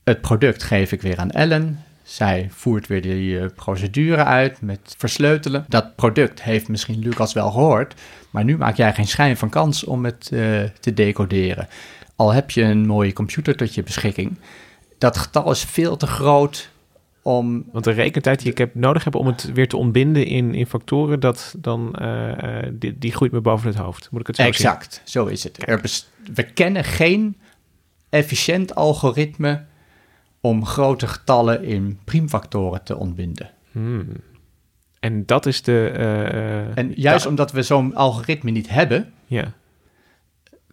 [0.05, 1.85] Het product geef ik weer aan Ellen.
[2.03, 5.64] Zij voert weer die eh, procedure uit met versleutelen.
[5.68, 7.94] Dat product heeft misschien Lucas wel gehoord,
[8.31, 11.68] maar nu maak jij geen schijn van kans om het eh, te decoderen.
[12.16, 14.38] Al heb je een mooie computer tot je beschikking,
[15.01, 16.71] dat getal is veel te groot
[17.23, 17.65] om.
[17.73, 20.67] Want de rekentijd die ik heb nodig heb om het weer te ontbinden in, in
[20.67, 24.09] factoren, dat dan, eh, eh, die, die groeit me boven het hoofd.
[24.11, 24.53] Moet ik het zo zien?
[24.53, 25.69] Exact, zo is het.
[25.69, 25.81] Er
[26.35, 27.37] we kennen geen
[28.09, 29.65] efficiënt algoritme
[30.41, 33.51] om grote getallen in priemfactoren te ontbinden.
[33.73, 34.07] Hmm.
[35.01, 35.89] En dat is de...
[35.89, 39.53] eh, En juist omdat we zo'n algoritme niet hebben, Ja.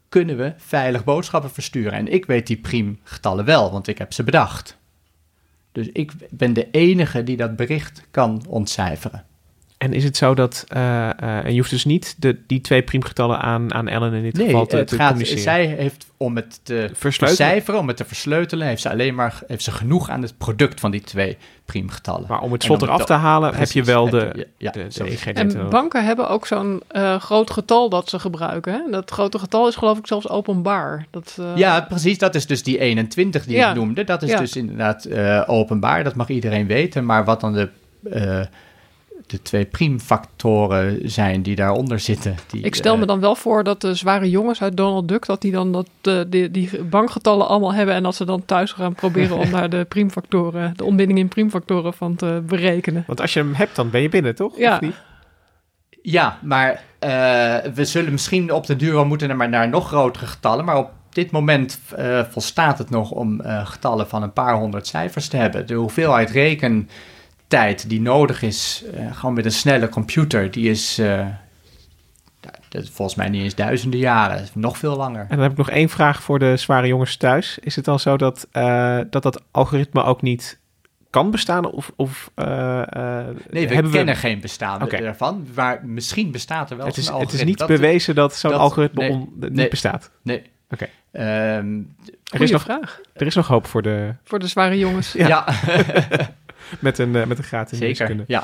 [0.09, 1.91] Kunnen we veilig boodschappen versturen.
[1.91, 4.77] En ik weet die priemgetallen wel, want ik heb ze bedacht.
[5.71, 9.25] Dus ik ben de enige die dat bericht kan ontcijferen.
[9.77, 10.65] En is het zo dat...
[10.67, 14.23] eh, eh, en je hoeft dus niet de, die twee priemgetallen aan, aan Ellen in
[14.23, 15.43] dit Nee, geval te, het te gaat, communiceren.
[15.43, 17.47] zij heeft om het te Versleutelen?
[17.49, 20.79] cijferen, om het te versleutelen, heeft ze alleen maar heeft ze genoeg aan het product
[20.79, 22.25] van die twee priemgetallen.
[22.27, 25.59] Maar om het slot eraf te halen, heb je wel de, ja, de, de ingrediënten
[25.59, 28.73] En banken hebben ook zo'n eh, groot getal dat ze gebruiken.
[28.73, 28.91] Hè?
[28.91, 31.05] Dat grote getal is geloof ik zelfs openbaar.
[31.11, 32.17] Dat, eh, Ja, precies.
[32.17, 33.69] Dat is dus die 21 die Ja.
[33.69, 34.03] ik noemde.
[34.03, 34.39] Dat is Ja.
[34.39, 36.03] dus inderdaad eh, openbaar.
[36.03, 37.05] Dat mag iedereen weten.
[37.05, 37.69] Maar wat dan de
[38.11, 38.39] eh,
[39.27, 42.35] de twee priemfactoren zijn die daaronder zitten.
[42.47, 45.25] Die, Ik stel me eh, dan wel voor dat de zware jongens uit Donald Duck...
[45.25, 47.95] dat die dan dat, eh, die, die bankgetallen allemaal hebben...
[47.95, 50.73] en dat ze dan thuis gaan proberen om daar de priemfactoren...
[50.75, 53.03] de ontbinding in priemfactoren van te berekenen.
[53.07, 54.57] Want als je hem hebt, dan ben je binnen, toch?
[54.57, 54.73] Ja.
[54.73, 54.95] Of niet?
[56.01, 59.87] Ja, maar eh, we zullen misschien op de duur wel moeten naar, maar naar nog
[59.87, 60.65] grotere getallen.
[60.65, 64.87] Maar op dit moment eh, volstaat het nog om eh, getallen van een paar honderd
[64.87, 65.67] cijfers te hebben.
[65.67, 66.31] De hoeveelheid
[67.49, 71.25] rekentijd die nodig is, eh, gewoon met een snelle computer, die is eh,
[72.69, 74.45] dat is volgens mij niet eens duizenden jaren.
[74.53, 75.21] Nog veel langer.
[75.21, 77.57] En dan heb ik nog één vraag voor de zware jongens thuis.
[77.61, 80.59] Is het dan zo dat eh, dat, dat algoritme ook niet
[81.09, 81.65] kan bestaan?
[81.71, 84.95] Of, of eh, eh, Nee, we hebben kennen geen bestaan Oké.
[84.95, 85.47] ervan.
[85.55, 88.59] Maar misschien bestaat er wel Het is, het is niet Dat- bewezen dat zo'n dat-
[88.59, 89.67] algoritme nee, on- niet nee.
[89.69, 90.11] bestaat.
[90.21, 90.41] Nee.
[90.69, 90.87] Oké.
[91.11, 91.81] Ehm,
[92.31, 95.11] Er is, nog, vraag er is nog hoop voor de, voor de zware jongens.
[95.13, 95.27] Ja.
[95.27, 95.45] ja,
[96.79, 97.97] met, een, eh, met een gratis zeker.
[97.97, 98.23] wiskunde.
[98.27, 98.43] Ja.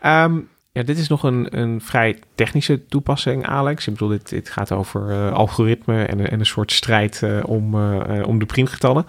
[0.00, 0.38] Ehm,
[0.72, 3.86] ja, dit is nog een, een vrij technische toepassing, Alex.
[3.86, 7.38] Ik bedoel, dit, dit gaat over eh, algoritme en, een- en een soort strijd eh,
[7.46, 7.74] om,
[8.24, 9.06] om de priemgetallen.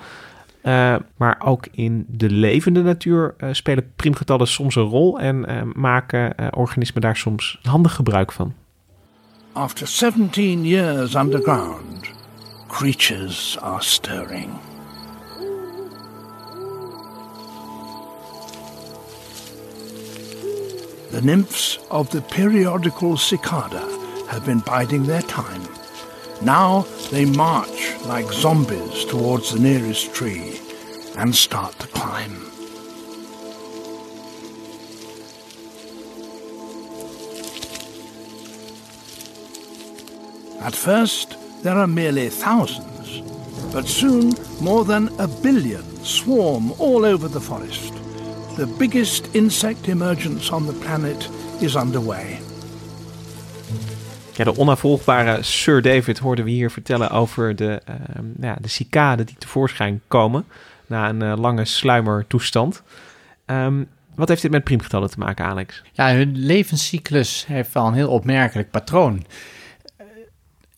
[0.61, 5.61] Eh, maar ook in de levende natuur eh, spelen priemgetallen soms een rol en eh,
[5.73, 8.53] maken eh, organismen daar soms handig gebruik van.
[9.51, 12.11] After 17 years underground,
[12.67, 14.47] creatures are stirring.
[21.11, 23.79] The nymphs of the periodical cicada
[24.29, 25.63] have been biding their time.
[26.41, 26.81] Now
[27.11, 30.59] they march like zombies towards the nearest tree
[31.17, 32.35] and start to climb.
[40.61, 43.21] At first, there are merely thousands,
[43.71, 47.96] but soon more than a billion swarm all over the forest.
[48.57, 51.29] The biggest insect emergence on the planet
[51.59, 52.39] is underway.
[54.35, 59.25] Ja, de onafvolgbare Sir David hoorden we hier vertellen over de, ehm, ja, de cicaden
[59.25, 60.45] die tevoorschijn komen
[60.87, 62.83] na een eh, lange sluimertoestand.
[63.45, 63.83] Ehm,
[64.15, 65.83] wat heeft dit met priemgetallen te maken, Alex?
[65.93, 69.25] Ja, hun levenscyclus heeft wel een heel opmerkelijk patroon.
[69.97, 70.05] Eh,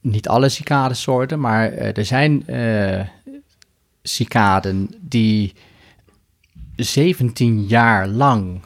[0.02, 3.02] niet alle cicadesoorten, maar eh, er zijn eh
[4.04, 5.54] cicaden die
[6.84, 8.62] 17 jaar lang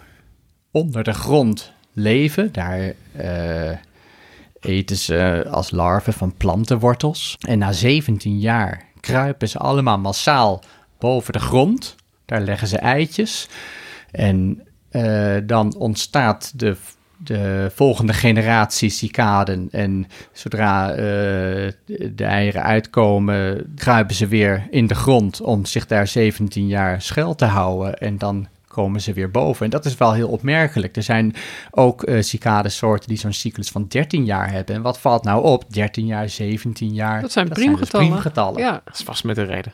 [0.72, 2.52] onder de grond leven.
[2.52, 3.78] Daar eh,
[4.60, 7.36] eten ze als larven van plantenwortels.
[7.40, 10.64] En na 17 jaar kruipen ze allemaal massaal
[11.00, 11.96] boven de grond.
[12.26, 13.48] Daar leggen ze eitjes.
[14.12, 16.76] En eh, dan ontstaat de,
[17.18, 19.68] de volgende generatie cicaden.
[19.72, 20.96] En zodra eh,
[21.86, 27.36] de, eieren uitkomen, kruipen ze weer in de grond om zich daar 17 jaar schuil
[27.36, 27.98] te houden.
[27.98, 29.66] En dan komen ze weer boven.
[29.66, 30.96] En dat is wel heel opmerkelijk.
[30.96, 31.36] Er zijn
[31.72, 34.76] ook eh cicadesoorten die zo'n cyclus van 13 jaar hebben.
[34.76, 35.74] En wat valt nou op?
[35.74, 37.22] 13 jaar, 17 jaar.
[37.22, 38.08] Dat zijn dus priemgetallen.
[38.08, 38.62] priemgetallen.
[38.62, 39.74] Ja, Dat is vast met een reden.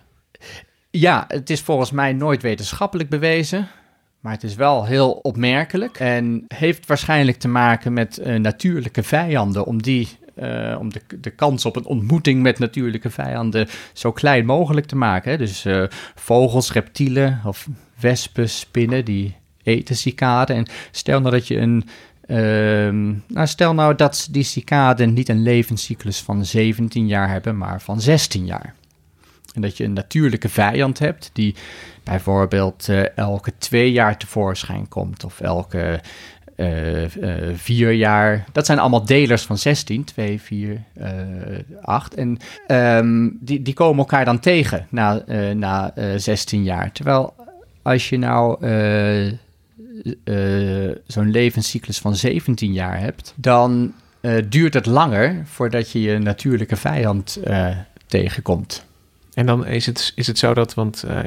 [0.91, 3.67] Ja, het is volgens mij nooit wetenschappelijk bewezen.
[4.19, 5.99] Maar het is wel heel opmerkelijk.
[5.99, 9.65] En heeft waarschijnlijk te maken met eh, natuurlijke vijanden.
[9.65, 14.45] Om, die, eh, om de, de kans op een ontmoeting met natuurlijke vijanden zo klein
[14.45, 15.37] mogelijk te maken.
[15.37, 15.83] Dus eh,
[16.15, 17.67] vogels, reptielen of
[17.99, 20.55] wespen, spinnen, die eten cicaden.
[20.55, 21.87] En stel nou dat je een.
[22.25, 27.81] ehm, nou, stel nou dat die cicaden niet een levenscyclus van 17 jaar hebben, maar
[27.81, 28.75] van 16 jaar.
[29.53, 31.55] En dat je een natuurlijke vijand hebt die
[32.03, 36.01] bijvoorbeeld eh, elke twee jaar tevoorschijn komt of elke
[36.59, 38.45] eh, eh, vier jaar.
[38.51, 41.09] Dat zijn allemaal delers van 16, 2, 4, eh
[41.81, 42.15] 8.
[42.15, 42.37] En
[42.67, 45.23] ehm, die, die komen elkaar dan tegen na,
[45.53, 46.91] na eh, 16 jaar.
[46.91, 47.33] Terwijl
[47.81, 48.57] als je nou
[51.07, 53.93] zo'n levenscyclus van 17 jaar hebt, dan
[54.49, 57.39] duurt het langer voordat je je natuurlijke vijand
[58.07, 58.85] tegenkomt.
[59.39, 61.17] En dan is het, is het zo dat, want eh,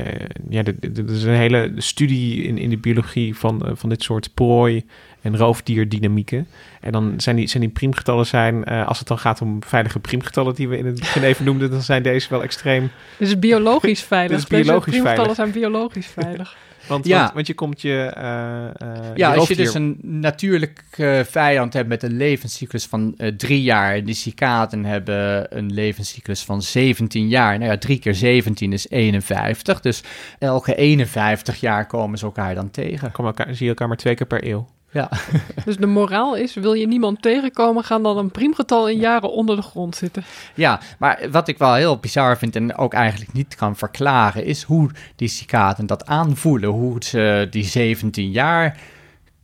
[0.49, 4.35] ja, er- is een hele studie in, in de biologie van, eh, van dit soort
[4.35, 4.85] prooi-
[5.21, 6.47] en roofdierdynamieken.
[6.81, 9.99] En dan zijn die, zijn die priemgetallen zijn, eh, als het dan gaat om veilige
[9.99, 12.91] priemgetallen die we in het begin even noemden, dan zijn deze wel extreem.
[13.19, 14.31] is biologisch veilig.
[14.31, 15.37] Dit is biologisch priemgetallen veilig.
[15.37, 16.57] zijn biologisch veilig.
[16.93, 17.21] Want, Ja.
[17.21, 18.13] want, want je komt je.
[18.15, 23.15] eh, eh, Ja, als je dus een natuurlijk eh, vijand hebt met een levenscyclus van
[23.37, 27.59] drie jaar, en die cicaden hebben een levenscyclus van 17 jaar.
[27.59, 29.81] Nou ja, drie keer 17 is 51.
[29.81, 30.03] Dus
[30.39, 33.13] elke 51 jaar komen ze elkaar dan tegen.
[33.13, 34.69] Kom elkaar, zie je elkaar maar twee keer per eeuw.
[34.93, 35.11] Ja,
[35.65, 39.57] Dus de moraal is, wil je niemand tegenkomen, gaan dan een priemgetal in jaren onder
[39.57, 40.25] de grond zitten.
[40.55, 44.63] ja, maar wat ik wel heel bizar vind en ook eigenlijk niet kan verklaren, is
[44.63, 46.71] hoe die cicaden dat aanvoelen.
[46.71, 48.79] Hoe ze die 17 jaar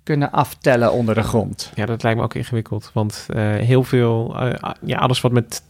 [0.03, 1.73] kunnen aftellen onder de grond.
[1.75, 2.91] Ja, dat lijkt me ook ingewikkeld.
[2.95, 5.63] Want uh, heel veel, uh, ja, alles wat met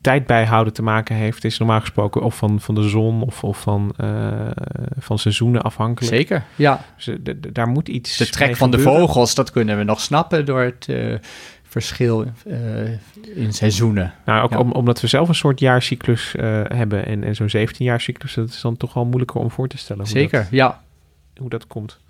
[0.00, 3.60] tijd bijhouden te maken heeft, is normaal gesproken of van, van de zon of, of
[3.60, 4.50] van, uh,
[4.98, 6.14] van seizoenen afhankelijk.
[6.14, 6.84] Zeker, ja.
[6.96, 8.16] Dus de, de, daar moet iets.
[8.16, 8.94] De trek van gebeuren.
[8.94, 10.88] de vogels, dat kunnen we nog snappen door het
[11.62, 12.24] verschil
[13.34, 14.14] in seizoenen.
[14.24, 14.58] Nou, ook ja.
[14.58, 16.34] om, omdat we zelf een soort jaarcyclus
[16.68, 19.68] hebben en, en zo'n 17 jaar cyclus, dat is dan toch wel moeilijker om voor
[19.68, 20.02] te stellen.
[20.02, 20.82] Hoe Zeker, dat, ja.
[21.36, 22.02] Hoe dat komt.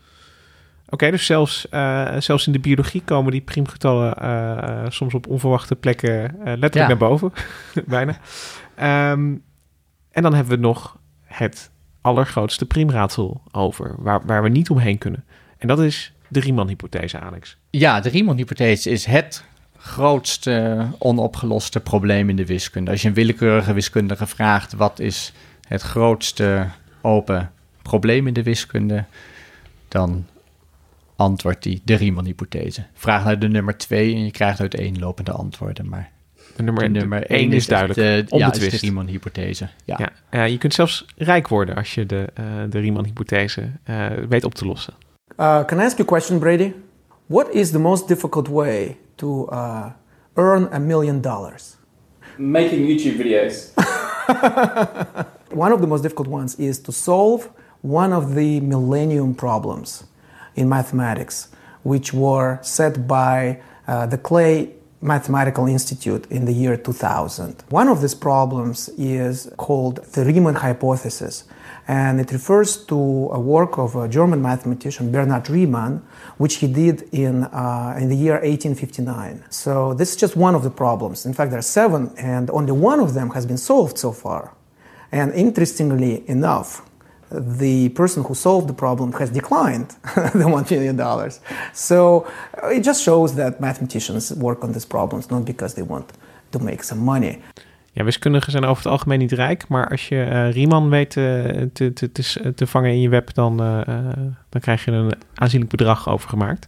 [0.94, 5.26] Oké, okay, dus zelfs, uh, zelfs in de biologie komen die priemgetallen uh, soms op
[5.26, 6.86] onverwachte plekken uh, letterlijk Ja.
[6.86, 7.32] naar boven.
[7.86, 8.16] Bijna.
[9.10, 9.42] Um,
[10.10, 11.70] en dan hebben we nog het
[12.00, 15.24] allergrootste priemraadsel over, waar, waar we niet omheen kunnen.
[15.58, 17.56] En dat is de Riemann-hypothese, Alex.
[17.70, 19.44] Ja, de Riemann-hypothese is het
[19.76, 22.90] grootste onopgeloste probleem in de wiskunde.
[22.90, 25.32] Als je een willekeurige wiskundige vraagt wat is
[25.68, 26.68] het grootste
[27.00, 27.50] open
[27.82, 29.04] probleem in de wiskunde,
[29.88, 30.26] dan
[31.16, 32.84] antwoordt hij de Riemann-hypothese.
[32.92, 36.12] Vraag naar de nummer 2 en je krijgt uiteenlopende antwoorden, maar
[36.56, 38.76] De nummer, de de nummer één 1 is duidelijk, de, ja, is de.
[38.76, 39.68] Riemann-hypothese.
[39.84, 40.12] Ja.
[40.30, 44.54] Ja, je kunt zelfs rijk worden als je de, uh, de Riemann-hypothese uh, weet op
[44.54, 44.94] te lossen.
[45.40, 46.72] Uh, can I ask you a question, Brady?
[47.26, 49.86] What is the most difficult way to uh,
[50.34, 51.76] earn a million dollars?
[52.36, 53.72] Making YouTube videos.
[55.64, 57.50] One of the most difficult ones is to solve
[57.80, 60.04] one of the millennium problems
[60.56, 61.48] in mathematics,
[61.82, 64.74] which were set by uh, the Clay
[65.04, 67.62] Mathematical Institute in the year 2000.
[67.68, 71.44] One of these problems is called the Riemann hypothesis,
[71.86, 72.94] and it refers to
[73.30, 76.02] a work of a German mathematician Bernhard Riemann,
[76.38, 79.44] which he did in, uh, in the year 1859.
[79.50, 81.26] So this is just one of the problems.
[81.26, 84.54] In fact, there are seven, and only one of them has been solved so far.
[85.12, 86.88] And interestingly enough,
[87.58, 89.88] the person who solved the problem has declined
[90.32, 91.30] the $1 million.
[91.72, 92.26] So
[92.62, 96.12] uh, it just shows that mathematicians work on these problems not because they want
[96.50, 97.40] to make some money.
[97.92, 101.44] Ja, wiskundigen zijn over het algemeen niet rijk, maar als je uh, Riemann weet uh,
[101.72, 102.12] te, te,
[102.54, 103.80] te, vangen in je web, dan, uh,
[104.48, 106.66] dan krijg je een aanzienlijk bedrag overgemaakt.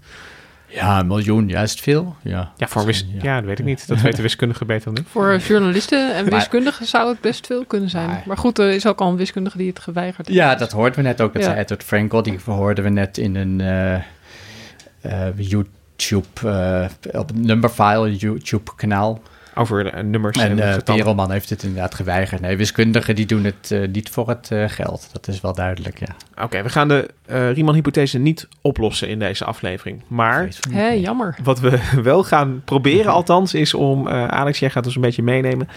[0.69, 2.17] Ja, een miljoen, juist veel.
[2.23, 3.23] Ja, ja, voor wis ja.
[3.23, 3.89] ja, dat weet ik niet.
[3.89, 5.09] Dat weten wiskundigen beter dan ik.
[5.11, 8.09] Voor journalisten en wiskundigen zou het best veel kunnen zijn.
[8.09, 10.39] Maar, maar goed, er is ook al een wiskundige die het geweigerd heeft.
[10.39, 11.33] Ja, dat hoorden we net ook.
[11.33, 11.49] Dat ja.
[11.49, 13.63] zei Edward Frankel, die verhoorden we net in een
[15.37, 19.21] YouTube, op een numberfile YouTube-kanaal.
[19.59, 22.41] Over uh, nummers en, en uh, Perelman heeft het inderdaad geweigerd.
[22.41, 25.09] Nee, wiskundigen die doen het uh, niet voor het geld.
[25.13, 26.15] Dat is wel duidelijk, ja.
[26.33, 30.03] Oké, okay, we gaan de Riemann-hypothese niet oplossen in deze aflevering.
[30.07, 31.37] Maar Hé, jammer.
[31.43, 34.09] wat we wel gaan proberen althans is om...
[34.09, 35.69] Alex, jij gaat ons een beetje meenemen.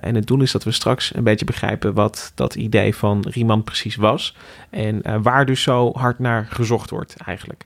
[0.00, 1.94] en het doel is dat we straks een beetje begrijpen...
[1.94, 4.36] wat dat idee van Riemann precies was.
[4.70, 7.64] En waar dus zo hard naar gezocht wordt eigenlijk.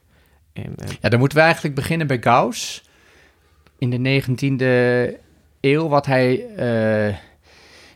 [0.52, 2.84] En, ja, dan moeten we eigenlijk beginnen bij Gauss
[3.78, 5.20] in de 19e
[5.60, 6.46] eeuw wat hij
[7.08, 7.16] uh,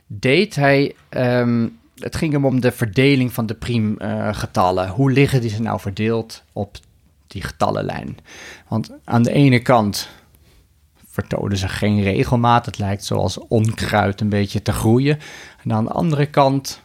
[0.07, 0.55] deed.
[0.55, 4.89] Hij, um, het ging hem om de verdeling van de priemgetallen.
[4.89, 6.77] Hoe liggen die ze nou verdeeld op
[7.27, 8.17] die getallenlijn?
[8.67, 10.09] Want aan de ene kant
[11.07, 12.65] vertonen ze geen regelmaat.
[12.65, 15.19] Het lijkt zoals onkruid een beetje te groeien.
[15.63, 16.81] En aan de andere kant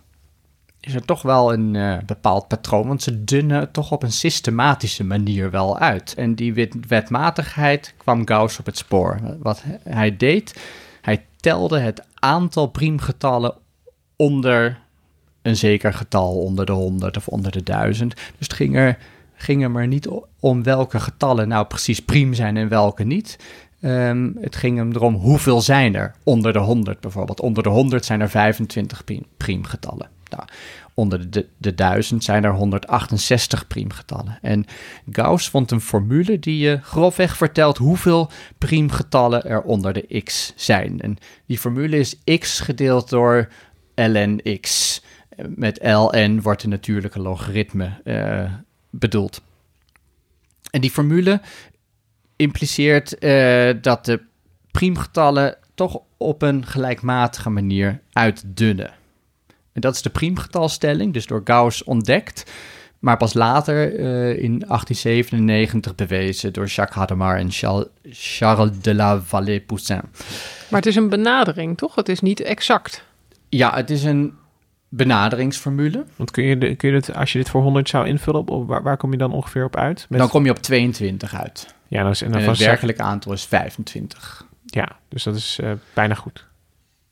[0.87, 4.12] is er toch wel een uh, bepaald patroon, want ze dunnen het toch op een
[4.12, 6.14] systematische manier wel uit.
[6.14, 9.20] En die wet wetmatigheid kwam Gauss op het spoor.
[9.39, 10.61] Wat hij deed,
[11.03, 13.55] hij telde het aantal priemgetallen
[14.16, 14.78] onder
[15.43, 18.14] een zeker getal, onder de 100 of onder de 1000.
[18.14, 18.99] Dus het ging er,
[19.34, 20.09] ging er maar niet
[20.41, 23.39] om welke getallen nou precies priem zijn en welke niet.
[23.80, 27.41] Um, het ging hem erom hoeveel zijn er onder de 100 bijvoorbeeld.
[27.41, 29.05] Onder de 100 zijn er 25
[29.37, 30.15] priemgetallen.
[30.95, 34.39] Onder de, de 1000 zijn er 168 priemgetallen.
[34.43, 34.64] En
[35.11, 41.01] Gauss vond een formule die je grofweg vertelt hoeveel priemgetallen er onder de x zijn.
[41.01, 41.16] En
[41.47, 43.49] die formule is x gedeeld door
[43.95, 45.03] ln x.
[45.49, 48.53] Met ln wordt de natuurlijke logaritme uh,
[48.91, 49.43] bedoeld.
[50.70, 51.41] En die formule
[52.37, 54.22] impliceert uh, dat de
[54.70, 58.91] priemgetallen toch op een gelijkmatige manier uitdunnen.
[59.76, 62.50] En dat is de priemgetalstelling, dus door Gauss ontdekt,
[62.98, 67.50] maar pas later uh, in 1897 bewezen door Jacques Hadamard en
[68.10, 70.00] Charles de la Vallée-Poussin.
[70.68, 71.94] Maar het is een benadering, toch?
[71.94, 73.04] Het is niet exact.
[73.48, 74.34] Ja, het is een
[74.88, 76.04] benaderingsformule.
[76.16, 78.68] Want kun je, de, kun je het, als je dit voor 100 zou invullen, op,
[78.68, 80.06] waar, waar kom je dan ongeveer op uit?
[80.08, 80.18] Met...
[80.18, 81.74] Dan kom je op 22 uit.
[81.88, 84.46] Ja, dan is, en, dan en het werkelijke aantal is 25.
[84.66, 86.46] Ja, dus dat is uh, bijna goed.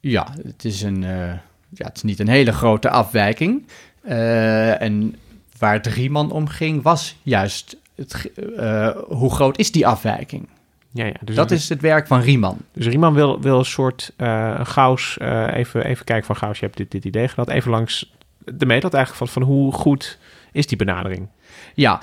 [0.00, 1.32] Ja, het is, een, uh,
[1.68, 3.66] ja, het is niet een hele grote afwijking.
[4.08, 5.16] Uh, en
[5.58, 10.48] waar het Riemann om ging, was juist het, eh, hoe groot is die afwijking?
[10.90, 12.58] Ja, ja, dus dat is het werk van Riemann.
[12.72, 16.60] Dus Riemann wil, wil een soort uh, een Gauss, uh, even, even kijken van Gauss,
[16.60, 20.18] je hebt dit, dit idee gehad, even langs de meetlat eigenlijk van, van hoe goed
[20.52, 21.28] is die benadering?
[21.74, 22.00] Ja,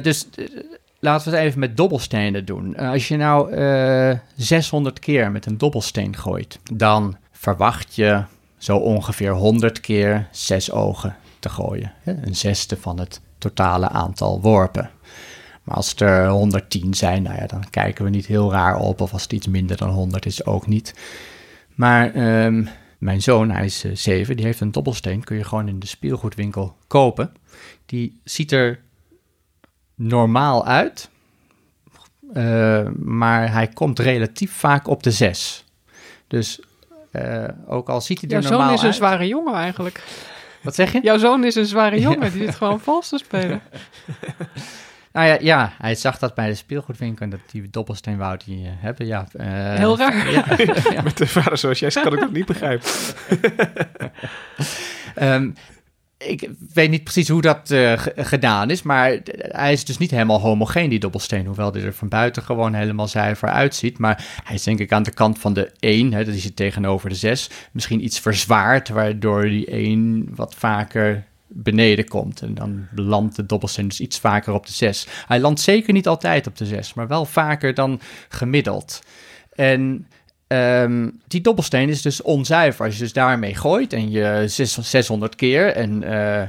[0.00, 0.28] dus
[0.98, 2.76] laten we het even met dobbelstenen doen.
[2.76, 3.56] als je nou
[4.36, 8.22] 600 keer met een dobbelsteen gooit, dan verwacht je
[8.62, 11.92] zo ongeveer 100 keer zes ogen te gooien.
[12.04, 14.90] Een zesde van het totale aantal worpen.
[15.62, 19.00] Maar als er 110 zijn, nou ja, dan kijken we niet heel raar op.
[19.00, 20.94] Of als het iets minder dan 100 is, ook niet.
[21.74, 25.24] Maar um, mijn zoon, hij is uh, 7, die heeft een dobbelsteen.
[25.24, 27.32] Kun je gewoon in de speelgoedwinkel kopen.
[27.86, 28.80] Die ziet er
[29.94, 31.10] normaal uit.
[32.32, 35.64] Uh, maar hij komt relatief vaak op de 6.
[36.26, 36.60] Dus
[37.12, 40.02] uh, ook al ziet hij er Jouw normaal zoon is een uit- zware jongen eigenlijk.
[40.62, 41.00] Wat zeg je?
[41.02, 43.60] Jouw zoon is een zware jongen, die zit gewoon vals te spelen.
[45.12, 48.70] Nou ja, ja, hij zag dat bij de speelgoedwinkel dat die dobbelsteen wou die eh,
[48.76, 49.06] hebben.
[49.06, 50.30] Ja, eh, Heel raar.
[50.30, 52.90] Ja, Met de vader zoals jij kan ik dat niet begrijpen.
[55.14, 55.50] Ehm,
[56.26, 60.10] ik weet niet precies hoe dat eh, ge- gedaan is, maar hij is dus niet
[60.10, 61.46] helemaal homogeen, die dobbelsteen.
[61.46, 63.98] Hoewel hij er van buiten gewoon helemaal zuiver uitziet.
[63.98, 66.56] Maar hij is denk ik aan de kant van de 1, hè, dat is het
[66.56, 72.42] tegenover de 6, misschien iets verzwaard, waardoor die 1 wat vaker beneden komt.
[72.42, 75.06] En dan landt de dobbelsteen dus iets vaker op de 6.
[75.26, 79.02] Hij landt zeker niet altijd op de 6, maar wel vaker dan gemiddeld.
[79.54, 80.06] En
[80.52, 82.84] ehm, die dobbelsteen is dus onzuiver.
[82.84, 86.48] Als je dus daarmee gooit en je zes- 600 keer en eh,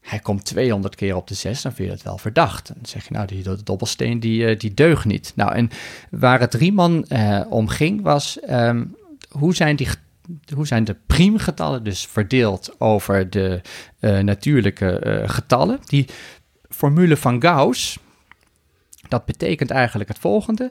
[0.00, 2.66] hij komt 200 keer op de 6, dan vind je dat wel verdacht.
[2.66, 5.32] Dan zeg je, nou, die do- dobbelsteen die, eh, die deugt niet.
[5.36, 5.70] Nou, en
[6.10, 8.84] waar het Riemann eh, om ging was, ehm,
[9.28, 9.88] hoe zijn die
[10.54, 13.60] hoe zijn de priemgetallen dus verdeeld over de
[14.00, 15.78] natuurlijke getallen?
[15.84, 16.06] Die
[16.68, 17.98] formule van Gauss,
[19.08, 20.70] dat betekent eigenlijk het volgende.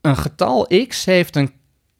[0.00, 1.50] Een getal x heeft een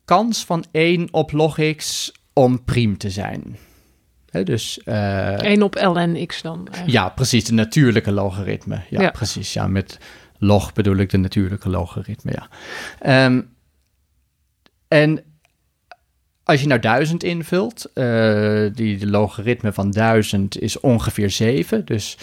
[0.05, 3.57] kans van 1 op log x om priem te zijn.
[4.31, 6.57] Hè, dus, eh, 1 op ln x dan.
[6.67, 6.91] eigenlijk.
[6.91, 8.81] ja, precies, de natuurlijke logaritme.
[8.91, 9.11] Ja, Ja.
[9.11, 9.53] precies.
[9.53, 9.99] Ja, met
[10.39, 12.49] log bedoel ik de natuurlijke logaritme, ja.
[12.99, 13.41] Ehm,
[14.89, 15.23] en
[16.45, 21.85] als je nou 1000 invult, eh, die de logaritme van 1000 is ongeveer 7.
[21.85, 22.17] Dus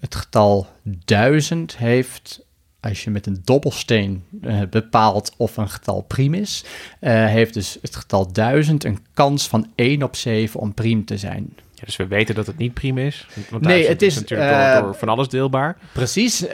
[0.00, 0.66] het getal
[1.04, 2.46] 1000 heeft,
[2.82, 6.64] als je met een dobbelsteen eh, bepaalt of een getal priem is,
[7.00, 11.18] eh, heeft dus het getal 1000 een kans van 1 op 7 om priem te
[11.18, 11.56] zijn.
[11.74, 13.26] Ja, dus we weten dat het niet priem is.
[13.50, 15.76] Want Nee, het is, natuurlijk eh, door, door van alles deelbaar.
[15.92, 16.44] Precies.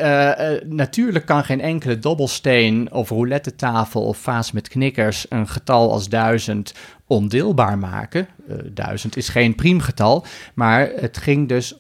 [0.67, 6.09] natuurlijk kan geen enkele dobbelsteen of roulette tafel of vaas met knikkers een getal als
[6.09, 6.75] 1000
[7.07, 8.29] ondeelbaar maken.
[8.49, 10.25] Eh 1000 is geen priemgetal,
[10.55, 11.75] maar het ging dus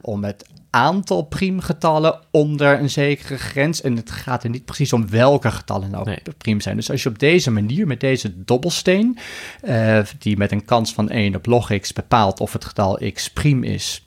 [0.00, 3.80] om het aantal priemgetallen onder een zekere grens.
[3.80, 6.18] En het gaat er niet precies om welke getallen nou Nee.
[6.38, 6.76] priem zijn.
[6.76, 9.18] Dus als je op deze manier, met deze dobbelsteen,
[9.62, 13.30] eh, die met een kans van 1 op log x bepaalt of het getal x
[13.30, 14.02] priem is,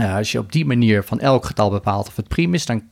[0.00, 2.82] uh, als je op die manier van elk getal bepaalt of het priem is, dan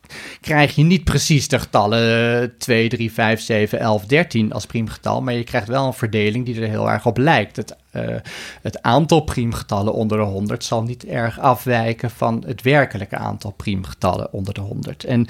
[0.41, 5.23] krijg je niet precies de getallen eh, 2, 3, 5, 7, 11, 13 als priemgetal,
[5.23, 7.57] maar je krijgt wel een verdeling die er heel erg op lijkt.
[7.57, 8.17] Het, uh,
[8.63, 14.33] het aantal priemgetallen onder de 100 zal niet erg afwijken van het werkelijke aantal priemgetallen
[14.33, 15.05] onder de 100.
[15.05, 15.29] En uh,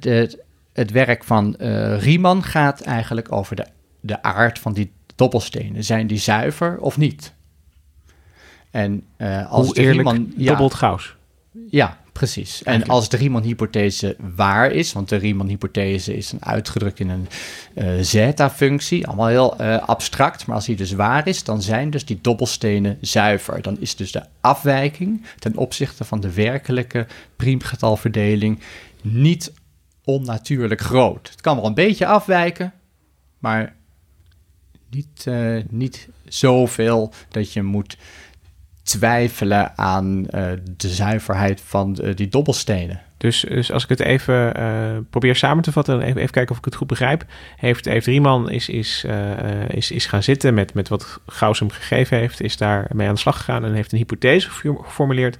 [0.00, 1.54] de, het werk van
[1.98, 3.66] Riemann gaat eigenlijk over de,
[4.00, 5.84] de aard van die dobbelstenen.
[5.84, 7.36] Zijn die zuiver of niet?
[8.78, 11.16] En uh, als Hoe eerlijk Riemann, ja, dobbelt Gauss.
[11.70, 12.62] Ja, precies.
[12.62, 17.28] En als de Riemann-hypothese waar is, want de Riemann-hypothese is een uitgedrukt in een
[17.74, 22.04] uh, zeta-functie, allemaal heel uh, abstract, maar als die dus waar is, dan zijn dus
[22.04, 23.62] die dobbelstenen zuiver.
[23.62, 27.06] Dan is dus de afwijking ten opzichte van de werkelijke
[27.36, 28.60] priemgetalverdeling
[29.02, 29.52] niet
[30.04, 31.28] onnatuurlijk groot.
[31.30, 32.72] Het kan wel een beetje afwijken,
[33.38, 33.76] maar
[34.90, 37.96] niet, uh, niet zoveel dat je moet
[38.88, 43.00] twijfelen aan uh, de zuiverheid van uh, die dobbelstenen.
[43.16, 46.58] Dus, dus als ik het even uh, probeer samen te vatten, even, even kijken of
[46.58, 47.24] ik het goed begrijp.
[47.56, 49.06] Heeft, heeft Riemann is, is,
[49.68, 53.14] is, is gaan zitten met, met wat Gauss hem gegeven heeft, is daar mee aan
[53.14, 55.38] de slag gegaan en heeft een hypothese geformuleerd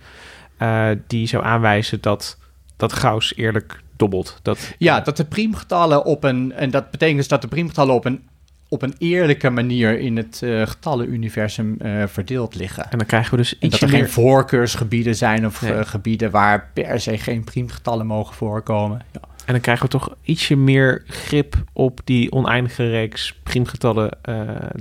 [1.07, 2.39] die zou aanwijzen dat,
[2.77, 4.39] dat Gauss eerlijk dobbelt.
[4.43, 8.05] Dat, ja, dat de priemgetallen op een, en dat betekent dus dat de priemgetallen op
[8.05, 8.23] een
[8.69, 12.91] op een eerlijke manier in het uh, getallenuniversum uh, verdeeld liggen.
[12.91, 13.99] En dan krijgen we dus iets dat er meer...
[13.99, 15.73] geen voorkeursgebieden zijn of nee.
[15.73, 19.03] uh, gebieden waar per se geen priemgetallen mogen voorkomen.
[19.13, 19.21] Ja.
[19.45, 24.19] En dan krijgen we toch ietsje meer grip op die oneindige reeks priemgetallen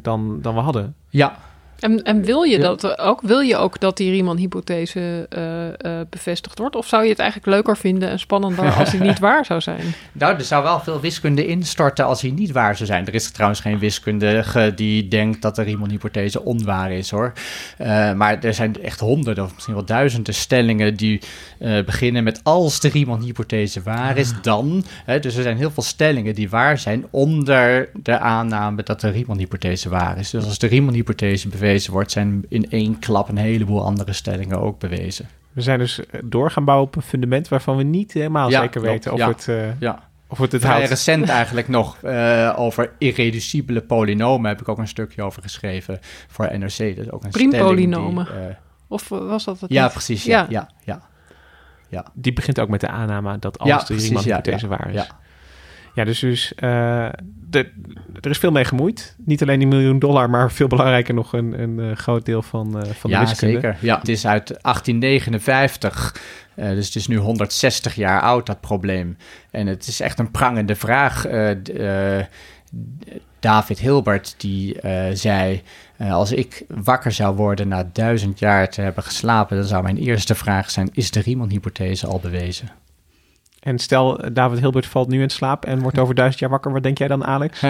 [0.02, 0.96] dan, dan we hadden.
[1.10, 1.38] Ja,
[1.80, 3.22] En, en wil je dat ook?
[3.22, 6.76] Wil je ook dat die Riemann-hypothese eh, eh, bevestigd wordt?
[6.76, 9.94] Of zou je het eigenlijk leuker vinden en spannender als die niet waar zou zijn?
[10.12, 13.08] Nou, er zou wel veel wiskunde instorten als hij niet waar zou zijn.
[13.08, 17.34] Er is trouwens geen wiskundige die denkt dat de Riemann-hypothese onwaar is, hoor.
[17.78, 21.22] Eh, maar er zijn echt honderden of misschien wel duizenden stellingen die
[21.86, 24.84] beginnen met als de Riemann-hypothese waar is, dan.
[25.06, 29.10] Hè, dus er zijn heel veel stellingen die waar zijn onder de aanname dat de
[29.10, 30.30] Riemann-hypothese waar is.
[30.30, 34.80] Dus als de Riemann-hypothese bewezen wordt, zijn in één klap een heleboel andere stellingen ook
[34.80, 35.28] bewezen.
[35.52, 38.82] We zijn dus door gaan bouwen op een fundament waarvan we niet helemaal Ja, zeker
[38.82, 39.28] klopt, weten of ja.
[39.28, 40.04] het, eh, Ja.
[40.28, 40.90] of het het Vrij houdt.
[40.90, 46.58] recent eigenlijk nog eh, over irreducibele polynomen heb ik ook een stukje over geschreven voor
[46.58, 46.78] NRC.
[46.96, 48.26] Dus ook een Priempolynomen.
[48.26, 49.92] stelling die, eh, Of eh, was dat het ja, niet?
[49.92, 50.24] precies.
[50.24, 50.70] Ja, ja.
[50.84, 51.02] ja,
[51.90, 52.06] ja.
[52.14, 55.10] Die begint ook met de aanname dat alles Ja, de Riemann-hypothese ja, ja, waar is.
[55.98, 56.04] Ja.
[56.04, 57.10] Ja, dus, dus eh,
[57.50, 57.72] de,
[58.22, 59.16] er is veel mee gemoeid.
[59.26, 62.82] Niet alleen die miljoen dollar, maar veel belangrijker nog een, een eh, groot deel van,
[62.82, 63.54] eh, van de ja, wiskunde.
[63.54, 63.78] zeker.
[63.82, 64.00] Ja.
[64.00, 66.16] Het is uit 1859,
[66.56, 69.18] eh, dus het is nu 160 jaar oud, dat probleem.
[69.52, 71.26] En het is echt een prangende vraag.
[73.40, 74.80] David Hilbert, die
[75.14, 75.62] zei...
[75.98, 79.58] als ik wakker zou worden na duizend jaar te hebben geslapen...
[79.58, 80.90] dan zou mijn eerste vraag zijn...
[80.94, 82.70] is de Riemann-hypothese al bewezen?
[83.68, 86.72] En stel, David Hilbert valt nu in slaap en wordt over duizend jaar wakker.
[86.72, 87.62] Wat denk jij dan, Alex?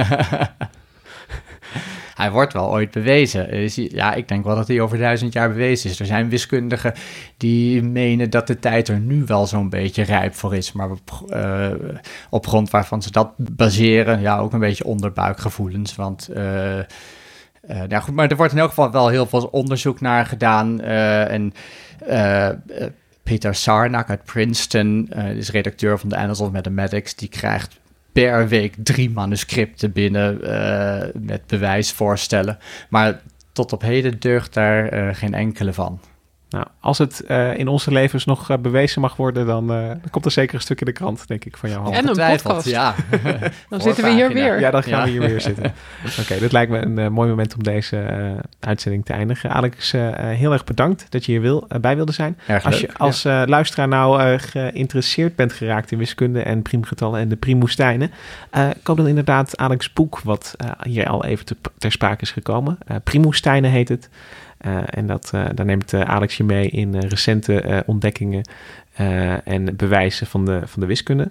[2.16, 3.50] Hij wordt wel ooit bewezen.
[3.50, 6.00] Is hij- Ja, ik denk wel dat hij over duizend jaar bewezen is.
[6.00, 6.94] Er zijn wiskundigen
[7.38, 10.72] die menen dat de tijd er nu wel zo'n beetje rijp voor is.
[10.72, 11.70] Maar op, eh,
[12.30, 15.96] op grond waarvan ze dat baseren, ja, ook een beetje onderbuikgevoelens.
[15.96, 16.86] Want, eh, eh,
[17.68, 20.82] nou goed, maar er wordt in elk geval wel heel veel onderzoek naar gedaan.
[20.82, 21.54] eh, en
[23.28, 27.80] Peter Sarnak uit Princeton, eh, is redacteur van de Annals of Mathematics, die krijgt
[28.12, 32.58] per week drie manuscripten binnen eh, met bewijsvoorstellen.
[32.90, 33.22] Maar
[33.52, 36.00] tot op heden deugt daar eh, geen enkele van.
[36.50, 40.02] Nou, als het eh, in onze levens nog eh, bewezen mag worden, dan, eh, dan
[40.12, 41.94] komt er zeker een stuk in de krant, denk ik, van jou.
[41.94, 42.68] En een podcast.
[42.68, 42.96] ja.
[43.70, 44.60] Dan zitten we hier weer.
[44.60, 45.04] Ja, dan gaan Ja.
[45.04, 45.74] we hier weer zitten.
[46.22, 48.06] Oké, dit lijkt me een mooi moment om deze
[48.60, 49.50] uitzending te eindigen.
[49.52, 52.38] Alex, heel erg bedankt dat je hier wil, bij wilde zijn.
[52.48, 57.20] Erg als leuk, je als luisteraar nou eh, geïnteresseerd bent geraakt in wiskunde en priemgetallen
[57.20, 58.12] en de priemwoestijnen,
[58.52, 62.78] eh koop dan inderdaad Alex' boek, wat hier al even te- ter sprake is gekomen.
[62.88, 64.10] Eh priemwoestijnen heet het.
[64.58, 68.42] Eh, en dat, eh, daar neemt eh, Alex je mee in recente ontdekkingen
[69.44, 71.30] en bewijzen van de, van de wiskunde.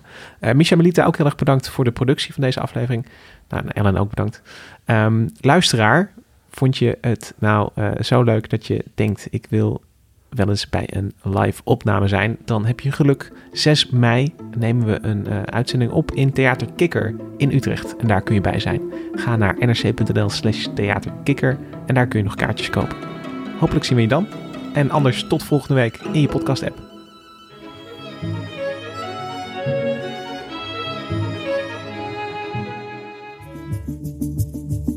[0.55, 3.07] Micha Melita, ook heel erg bedankt voor de productie van deze aflevering.
[3.49, 4.43] Nou, en Ellen ook bedankt.
[4.85, 6.13] Ehm, luisteraar,
[6.51, 7.71] vond je het nou
[8.01, 9.27] zo leuk dat je denkt...
[9.31, 9.83] ik wil
[10.29, 12.37] wel eens bij een live opname zijn...
[12.45, 13.33] dan heb je geluk.
[13.53, 17.97] 6 mei nemen we een uitzending op in Theater Kikker in Utrecht.
[17.97, 18.81] En daar kun je bij zijn.
[19.13, 21.59] Ga naar nrc.nl slash theaterkikker...
[21.87, 23.16] en daar kun je nog kaartjes kopen.
[23.59, 24.27] Hopelijk zien we je dan.
[24.73, 26.85] En anders tot volgende week in je podcast-app.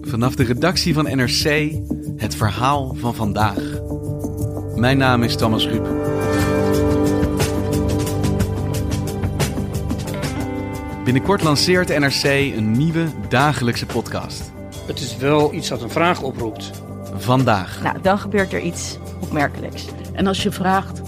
[0.02, 1.72] Vanaf de redactie van NRC
[2.18, 3.80] het verhaal van vandaag.
[4.76, 5.88] Mijn naam is Thomas Ruip.
[11.04, 14.52] Binnenkort lanceert NRC een nieuwe dagelijkse podcast.
[14.88, 16.72] Het is wel iets dat een vraag oproept.
[17.30, 17.82] Vandaag.
[17.82, 19.86] Nou, dan gebeurt er iets opmerkelijks.
[20.14, 21.02] En als je vraagt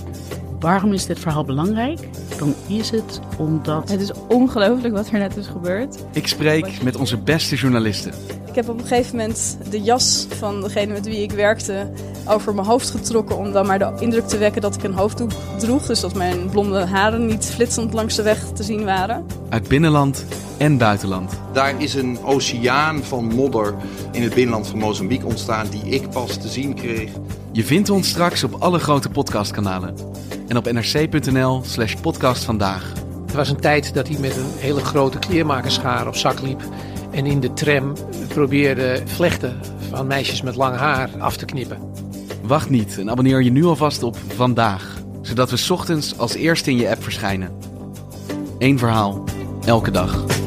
[0.59, 1.99] waarom is dit verhaal belangrijk,
[2.41, 3.89] dan is het omdat.
[3.89, 5.95] Het is ongelooflijk wat er net is gebeurd.
[6.13, 8.13] Ik spreek met onze beste journalisten.
[8.47, 11.91] Ik heb op een gegeven moment de jas van degene met wie ik werkte
[12.27, 15.31] over mijn hoofd getrokken om dan maar de indruk te wekken dat ik een hoofddoek
[15.57, 15.85] droeg.
[15.85, 19.25] Dus dat mijn blonde haren niet flitsend langs de weg te zien waren.
[19.49, 20.25] Uit binnenland
[20.57, 21.31] en buitenland.
[21.53, 23.73] Daar is een oceaan van modder
[24.11, 27.11] in het binnenland van Mozambique ontstaan die ik pas te zien kreeg.
[27.51, 29.95] Je vindt ons straks op alle grote podcastkanalen.
[30.51, 32.91] En op nrc.nl slash podcast vandaag.
[33.29, 36.61] Er was een tijd dat hij met een hele grote kleermakerschaar op zak liep.
[37.11, 37.93] En in de tram
[38.27, 41.77] probeerde vlechten van meisjes met lang haar af te knippen.
[42.43, 44.97] Wacht niet en abonneer je nu alvast op Vandaag.
[45.21, 47.51] Zodat we 's ochtends als eerste in je app verschijnen.
[48.57, 49.23] Eén verhaal,
[49.65, 50.40] elke dag.